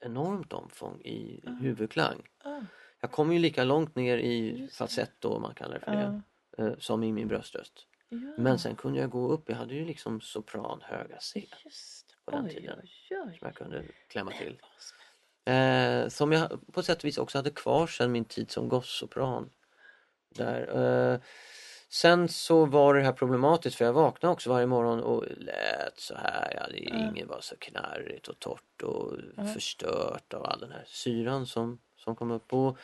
[0.00, 2.22] enormt omfång i huvudklang.
[2.44, 2.60] Ah,
[3.00, 6.22] Jag kom ju lika långt ner i falsetto om man kallar det för det,
[6.64, 7.86] eh, som i min bröströst.
[8.08, 8.16] ja.
[8.38, 12.36] Men sen kunde jag gå upp, jag hade ju liksom sopran höga C Just på
[12.36, 12.78] den oj, tiden.
[12.82, 13.38] Oj, oj.
[13.38, 14.60] som jag kunde klämma till.
[15.44, 19.50] Eh, som jag på sätt och vis också hade kvar sen min tid som gossopran.
[20.34, 21.12] Där.
[21.12, 21.20] Eh,
[21.90, 26.14] sen så var det här problematiskt för jag vaknade också varje morgon och lät så
[26.14, 26.52] här.
[26.56, 27.08] Ja, det, Ja.
[27.10, 29.44] Inget var så knarrigt och torrt och Ja.
[29.44, 32.52] förstört av all den här syran som, som kom upp.
[32.52, 32.78] Och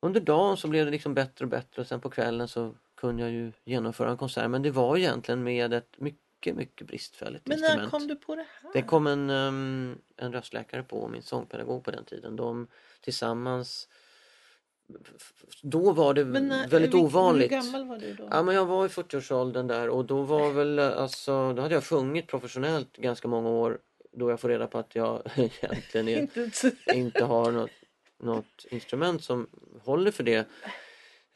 [0.00, 3.22] under dagen så blev det liksom bättre och bättre och sen på kvällen så kunde
[3.22, 4.50] jag ju genomföra en konsert.
[4.50, 6.20] Men det var egentligen med ett mycket,
[6.54, 7.82] mycket bristfälligt Men instrument.
[7.82, 8.70] när kom du på det här?
[8.72, 12.36] Det kom en, um, en röstläkare på och min sångpedagog på den tiden.
[12.36, 12.66] De
[13.00, 13.88] tillsammans
[15.62, 17.52] Då var det Men när, väldigt hur, ovanligt.
[17.52, 18.28] Hur gammal var du då?
[18.30, 21.84] Ja men jag var i 40-årsåldern där och då var väl alltså Då hade jag
[21.84, 23.78] sjungit professionellt ganska många år
[24.12, 26.50] Då jag får reda på att jag egentligen Inte
[26.94, 27.70] inte har något,
[28.18, 29.46] något instrument som
[29.84, 30.46] håller för det.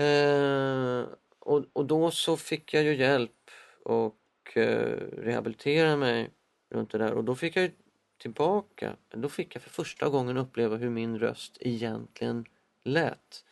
[0.04, 1.04] Eh,
[1.38, 3.50] och, och då så fick jag ju hjälp
[3.84, 4.19] och
[4.56, 6.30] eh, rehabilitera mig
[6.70, 7.70] runt det där och då fick jag ju
[8.18, 12.44] tillbaka, då fick jag för första gången uppleva hur min röst egentligen
[12.82, 13.44] lät.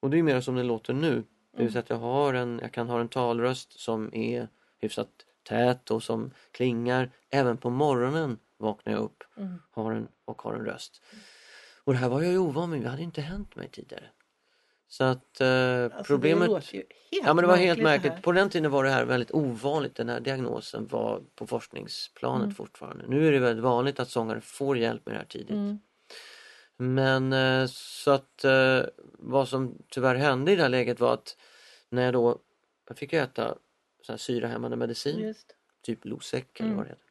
[0.00, 1.24] Och det är mer som det låter nu.
[1.56, 5.08] Det vill säga att jag, har en, jag kan ha en talröst som är hyfsat
[5.42, 7.10] tät och som klingar.
[7.30, 9.62] Även på morgonen vaknar jag upp Mm.
[9.70, 11.02] har en, och har en röst.
[11.84, 14.04] Och det här var jag ju ovan med, det hade inte hänt mig tidigare.
[14.88, 16.48] Så att eh, Alltså, problemet...
[16.48, 16.90] Det låter ju helt
[17.26, 18.22] Ja men det var helt märkligt.
[18.22, 19.94] På den tiden var det här väldigt ovanligt.
[19.94, 22.54] Den här diagnosen var på forskningsplanet Mm.
[22.54, 23.04] fortfarande.
[23.08, 25.50] Nu är det väldigt vanligt att sångare får hjälp med det här tidigt.
[25.50, 25.78] Mm.
[26.76, 28.80] Men eh, så att eh,
[29.18, 31.36] vad som tyvärr hände i det här läget var att
[31.88, 32.38] när jag då
[32.88, 33.54] jag fick äta
[34.02, 35.46] så här syrahämmande medicin, Just.
[35.82, 36.76] typ Losec eller Mm.
[36.76, 37.04] vad det heter.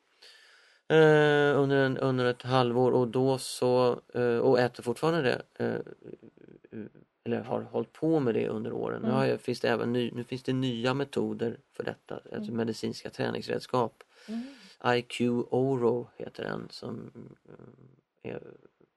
[0.88, 5.66] Eh, under, en, under ett halvår och då så, eh, och äter fortfarande det.
[5.66, 5.80] Eh,
[7.24, 9.02] eller har hållit på med det under åren.
[9.02, 9.18] Nu, Mm.
[9.20, 13.10] har jag, finns det även ny, nu finns det nya metoder för detta, alltså medicinska
[13.10, 14.04] träningsredskap.
[14.28, 14.42] Mm.
[14.98, 17.12] IQ Oro heter den som,
[18.24, 18.42] eh, är,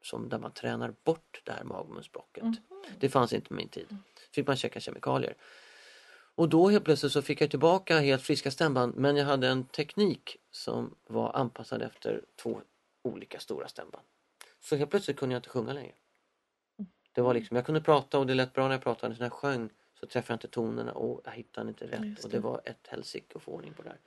[0.02, 2.42] som där man tränar bort det här magmunsblocket.
[2.44, 2.56] Mhm.
[2.98, 3.96] Det fanns inte på min tid.
[4.32, 5.34] Fick man checka kemikalier.
[6.34, 9.64] Och då helt plötsligt så fick jag tillbaka helt friska stämband men jag hade en
[9.64, 12.60] teknik som var anpassad efter två
[13.02, 14.04] olika stora stämband.
[14.60, 15.92] Så helt plötsligt kunde jag inte sjunga längre.
[17.16, 19.14] Det var liksom, jag kunde prata och det lät bra när jag pratade.
[19.14, 19.68] Så när jag sjöng
[20.00, 22.04] så träffade jag inte tonerna och jag hittade inte rätt.
[22.04, 22.40] Just Och det det.
[22.40, 23.98] var ett helsike att få ordning på det här.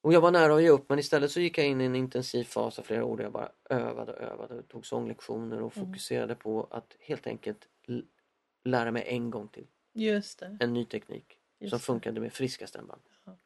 [0.00, 1.96] Och jag var nära att ge upp men istället så gick jag in i en
[1.96, 5.76] intensiv fas av flera år där jag bara övade och övade och tog sånglektioner och
[5.76, 5.86] Mm.
[5.88, 7.68] fokuserade på att helt enkelt
[8.64, 10.56] lära mig en gång till Just det.
[10.60, 11.82] en ny teknik Just som det.
[11.84, 13.02] funkade med friska stämband.
[13.24, 13.36] Ja.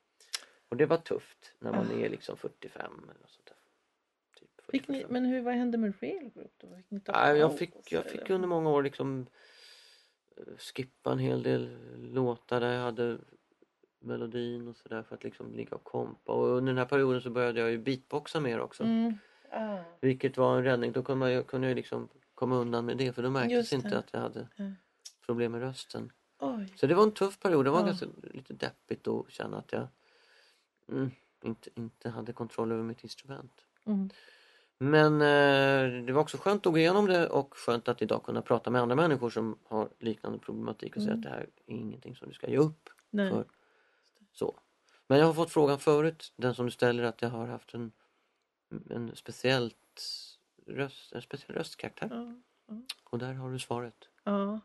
[0.69, 2.05] Och det var tufft när man Ah.
[2.05, 3.27] är liksom 45 eller.
[3.46, 3.46] Typ
[4.79, 5.13] Fick ni, 45.
[5.13, 6.77] men hur, vad hände med Real Group då?
[6.77, 9.27] Fick ni ta Nej, jag fick, jag fick under många år liksom
[10.37, 11.77] eh, skippa en hel del
[12.13, 13.19] låtar där jag hade
[13.99, 16.33] melodin och sådär för att liksom ligga och kompa.
[16.33, 18.83] Och under den här perioden så började jag ju beatboxa mer också.
[18.85, 19.15] Mm.
[19.51, 19.79] Ah.
[20.01, 20.93] Vilket var en räddning.
[20.93, 24.09] Då kunde, ju- kunde jag liksom komma undan med det för då märktes inte att
[24.13, 24.73] jag hade Ja.
[25.27, 26.13] problem med rösten.
[26.39, 26.73] Oj.
[26.77, 27.65] Så det var en tuff period.
[27.65, 27.87] Det var Ja.
[27.87, 29.89] ganska lite deppigt att känna att jag
[30.89, 31.11] mm,
[31.45, 33.65] inte, inte hade kontroll över mitt instrument.
[33.87, 34.11] Mm.
[34.79, 38.43] Men eh, det var också skönt att gå igenom det och skönt att idag kunna
[38.43, 41.19] prata med andra människor som har liknande problematik och säga Mm.
[41.19, 43.31] att det här är ingenting som du ska ge upp Nej.
[43.31, 43.45] för.
[44.33, 44.59] Så.
[45.07, 47.93] Men jag har fått frågan förut, den som du ställer, att jag har haft en,
[48.91, 49.77] en speciellt
[50.67, 52.09] röst, en speciell röstkaraktär.
[52.67, 52.77] Ja.
[53.05, 54.09] Och där har du svaret.
[54.25, 54.61] Ja.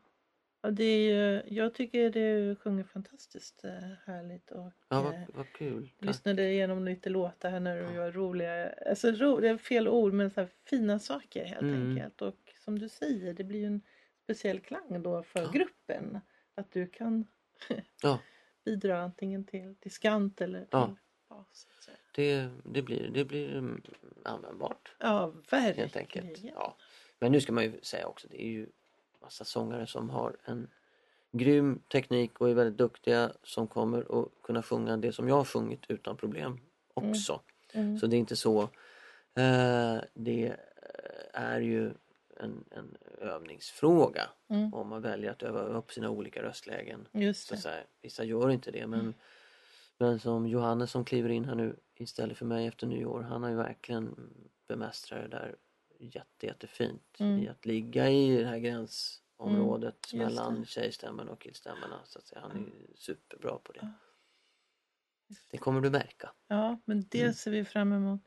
[0.62, 3.72] Ja det är, ju- jag tycker du sjunger fantastiskt eh,
[4.06, 5.90] härligt och Ja, vad, eh, vad kul.
[6.00, 6.08] Tack.
[6.08, 10.14] lyssnade igenom lite låtar här när du gör roliga, alltså ro, det är fel ord
[10.14, 11.90] men så fina saker helt Mm.
[11.92, 12.22] enkelt.
[12.22, 13.82] Och som du säger, det blir ju en
[14.24, 15.52] speciell klang då för Ja.
[15.54, 16.20] gruppen.
[16.56, 17.26] Att du kan
[18.04, 18.20] Ja.
[18.66, 20.96] bidra antingen till diskant eller till Ja.
[21.30, 21.68] bas.
[22.16, 23.82] Det, det blir, det blir mm,
[24.26, 24.96] användbart.
[25.00, 25.76] Ja, verkligen.
[25.78, 26.38] helt enkelt.
[26.44, 26.78] Ja.
[27.20, 28.68] Men nu ska man ju säga också, det är ju
[29.22, 30.68] massa sångare som har en
[31.32, 35.46] grym teknik och är väldigt duktiga som kommer att kunna sjunga det som jag har
[35.46, 36.60] sjungit utan problem
[36.94, 37.42] också.
[37.74, 37.98] Mm.
[37.98, 38.62] Så det är inte så.
[39.36, 40.56] Eh, det
[41.34, 41.92] är ju
[42.38, 44.74] en, en övningsfråga Mm.
[44.74, 47.08] om man väljer att öva upp sina olika röstlägen.
[47.48, 49.14] Så att säga, vissa gör inte det men,
[49.98, 53.50] men som Johannes som kliver in här nu istället för mig efter nyår, han har
[53.50, 54.16] ju verkligen
[54.68, 55.56] bemästrat det där
[56.06, 57.40] jätte, jättefint Mm.
[57.40, 60.18] i att ligga i det här gränsområdet det.
[60.18, 62.00] mellan tjejstämmen och killstämmorna.
[62.06, 62.42] Så att säga.
[62.42, 63.80] Han är superbra på det.
[63.82, 63.90] Ja.
[65.52, 66.32] Det kommer du märka.
[66.48, 67.34] Ja, men det Mm.
[67.34, 68.22] ser vi fram emot.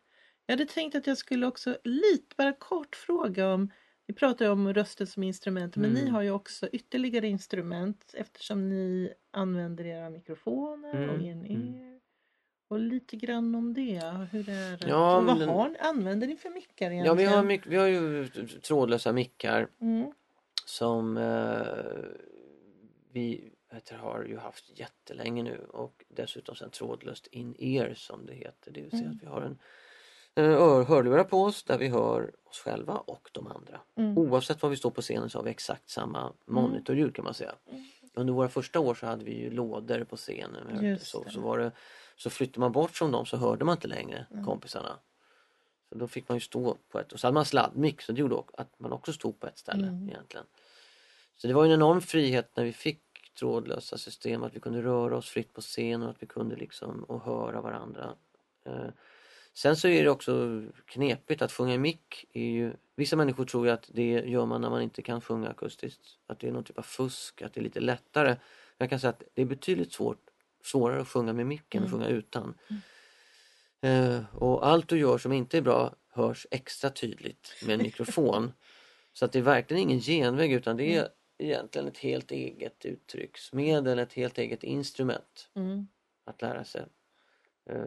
[0.46, 3.70] Jag hade tänkt att jag skulle också lite bara kort fråga om
[4.06, 6.04] vi pratar ju om rösten som instrument men Mm.
[6.04, 11.74] ni har ju också ytterligare instrument eftersom ni använder era mikrofoner och Mm, in mm.
[11.74, 11.93] ear.
[12.74, 14.02] Och lite grann om det.
[14.32, 14.88] Hur är det?
[14.88, 17.06] Ja, och vad men- har använder ni för mickar egentligen?
[17.06, 18.28] Ja, vi har, mycket, vi har ju
[18.62, 20.12] trådlösa mickar Mm.
[20.66, 21.62] som eh,
[23.12, 28.34] vi vet, du, har ju haft jättelänge nu och dessutom sen trådlöst in-ear som det
[28.34, 28.70] heter.
[28.70, 29.16] Det vill säga Mm.
[29.16, 29.58] att vi har en
[30.34, 33.80] eh, ör- hörlurar på oss där vi hör oss själva och de andra.
[33.96, 34.18] Mm.
[34.18, 37.54] Oavsett var vi står på scenen så har vi exakt samma monitorljud kan man säga.
[37.70, 37.84] Mm.
[38.16, 40.98] Under våra första år så hade vi ju lådor på scenen.
[41.00, 41.30] Så, det.
[41.30, 41.72] så, var det,
[42.16, 44.44] så flyttade man bort från dem så hörde man inte längre Mm.
[44.44, 44.98] kompisarna.
[45.88, 48.20] Så då fick man ju stå på ett och så hade man sladdmick så det
[48.20, 50.08] gjorde att man också stod på ett ställe Mm.
[50.08, 50.46] egentligen.
[51.36, 53.00] Så det var en enorm frihet när vi fick
[53.38, 57.04] trådlösa system att vi kunde röra oss fritt på scenen och att vi kunde liksom
[57.04, 58.14] och höra varandra.
[58.64, 58.88] Eh,
[59.56, 62.24] Sen så är det också knepigt att sjunga i mick.
[62.32, 65.48] Är ju, vissa människor tror ju att det gör man när man inte kan sjunga
[65.48, 66.00] akustiskt.
[66.26, 68.36] Att det är någon typ av fusk, att det är lite lättare.
[68.78, 70.30] Jag kan säga att det är betydligt svårt,
[70.64, 72.58] svårare att sjunga med micken än att sjunga utan.
[73.80, 78.52] Eh, och allt du gör som inte är bra hörs extra tydligt med en mikrofon.
[79.12, 81.08] Så att det är verkligen ingen genväg utan det är
[81.38, 85.86] egentligen ett helt eget uttrycksmedel, ett helt eget instrument Mm.
[86.24, 86.84] att lära sig
[87.70, 87.86] eh,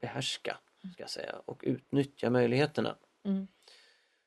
[0.00, 0.58] behärska
[0.92, 2.96] ska säga, och utnyttja möjligheterna.
[3.24, 3.46] Mm.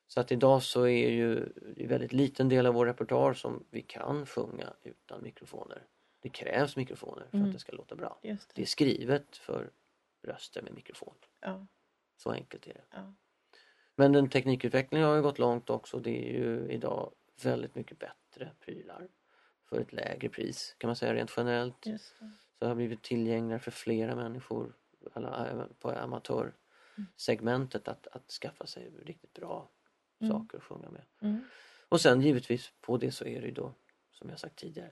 [0.08, 1.52] Så att idag så är ju
[1.88, 5.82] väldigt liten del av vår repertoar som vi kan sjunga utan mikrofoner.
[6.20, 7.46] Det krävs mikrofoner för Mm.
[7.48, 8.18] att det ska låta bra.
[8.22, 8.62] Det det.
[8.62, 9.70] är skrivet för
[10.22, 11.14] röster med mikrofon.
[11.40, 11.66] Ja,
[12.16, 12.84] Så enkelt är det.
[12.90, 13.14] ja.
[13.94, 15.98] Men den teknikutvecklingen har ju gått långt också.
[15.98, 17.12] Det är ju idag
[17.42, 19.08] väldigt mycket bättre prylar
[19.64, 21.82] för ett lägre pris kan man säga rent generellt.
[21.82, 21.98] Det.
[21.98, 22.24] Så
[22.58, 24.74] det har blivit tillgängligare för flera människor
[25.12, 29.70] alla, på amatörsegmentet att, att skaffa sig riktigt bra
[30.20, 30.32] Mm.
[30.32, 31.02] saker att sjunga med.
[31.20, 31.44] Mm.
[31.88, 33.74] Och sen givetvis på det så är det ju då
[34.10, 34.90] som jag sagt tidigare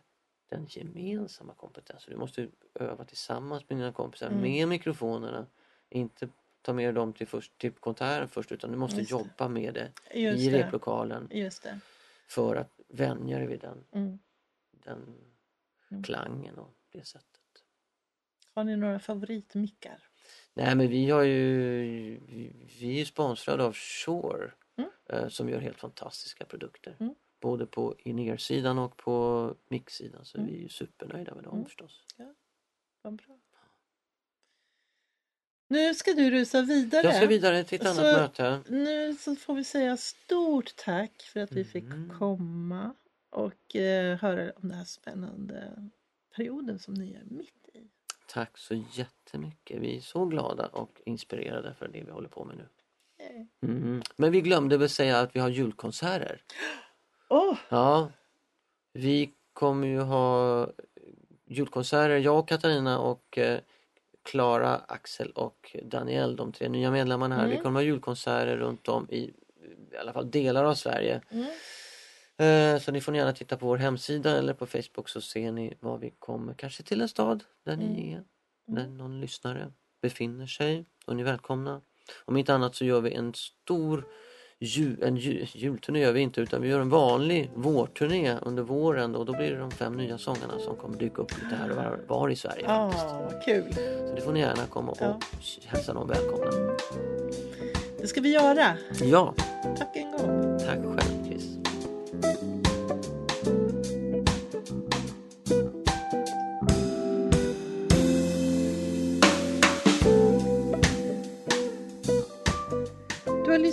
[0.54, 2.12] den gemensamma kompetensen.
[2.12, 4.40] Du måste öva tillsammans med dina kompisar Mm.
[4.40, 5.46] med mikrofonerna.
[5.88, 6.28] Inte
[6.62, 9.92] ta med dem till, först, till konserten först utan du måste Just jobba med det
[10.20, 10.58] Just i det.
[10.66, 11.80] replokalen Just det.
[12.28, 14.18] för att vänja dig vid den, Mm.
[14.70, 15.14] den
[15.90, 16.02] Mm.
[16.02, 17.40] klangen och det sättet.
[18.54, 19.98] Har ni några favoritmickar?
[20.54, 22.20] Nej men vi har ju
[22.78, 24.90] vi, är sponsrade av Shure Mm.
[25.06, 26.96] eh, som gör helt fantastiska produkter.
[27.44, 30.50] Både på in-ear-sidan och på mix-sidan så Mm.
[30.52, 31.64] vi är supernöjda med dem Mm.
[31.64, 32.04] förstås.
[33.02, 33.38] Vad bra.
[35.68, 37.02] Nu ska du rusa vidare.
[37.06, 38.62] Jag ska vidare till ett annat Så- möte.
[38.68, 42.18] Nu så får vi säga stort tack för att vi fick Mm.
[42.18, 42.94] komma
[43.30, 45.88] och eh, höra om den här spännande
[46.36, 47.88] perioden som ni är mitt i.
[48.28, 49.80] Tack så jättemycket.
[49.82, 52.68] Vi är så glada och inspirerade för det vi håller på med nu.
[53.62, 54.02] Mm.
[54.16, 56.42] Men vi glömde väl säga att vi har julkonserter.
[57.34, 58.10] Åh, Ja,
[58.92, 60.68] vi kommer ju ha
[61.46, 63.60] julkonserter, jag och Katarina och eh,
[64.22, 67.44] Klara, Axel och Daniel, de tre nya medlemmarna här.
[67.44, 67.56] Mm.
[67.56, 69.32] Vi kommer ha julkonserter runt om i
[69.92, 71.20] i alla fall delar av Sverige.
[71.30, 71.46] Mm.
[72.36, 75.74] Eh, Så ni får gärna titta på vår hemsida eller på Facebook så ser ni
[75.80, 76.54] var vi kommer.
[76.54, 78.14] Kanske till en stad där ni Mm.
[78.14, 78.24] är,
[78.82, 79.72] där någon lyssnare
[80.02, 80.84] befinner sig.
[81.06, 81.80] Ni är välkomna.
[82.24, 84.04] Om inte annat så gör vi en stor
[84.64, 89.14] ju, en ju, julturné gör vi inte utan vi gör en vanlig vårturné under våren
[89.14, 91.76] och då blir det de fem nya sångarna som kommer dyka upp lite här och
[91.76, 92.64] var, var i Sverige.
[92.66, 93.04] faktiskt.
[93.04, 93.74] ah, vad kul.
[94.08, 95.20] Så det får ni gärna komma och Ja.
[95.66, 96.46] hälsa dem välkomna.
[98.00, 98.76] Det ska vi göra.
[99.02, 99.34] Ja,
[99.78, 100.58] Tack en gång.
[100.58, 101.13] tack själv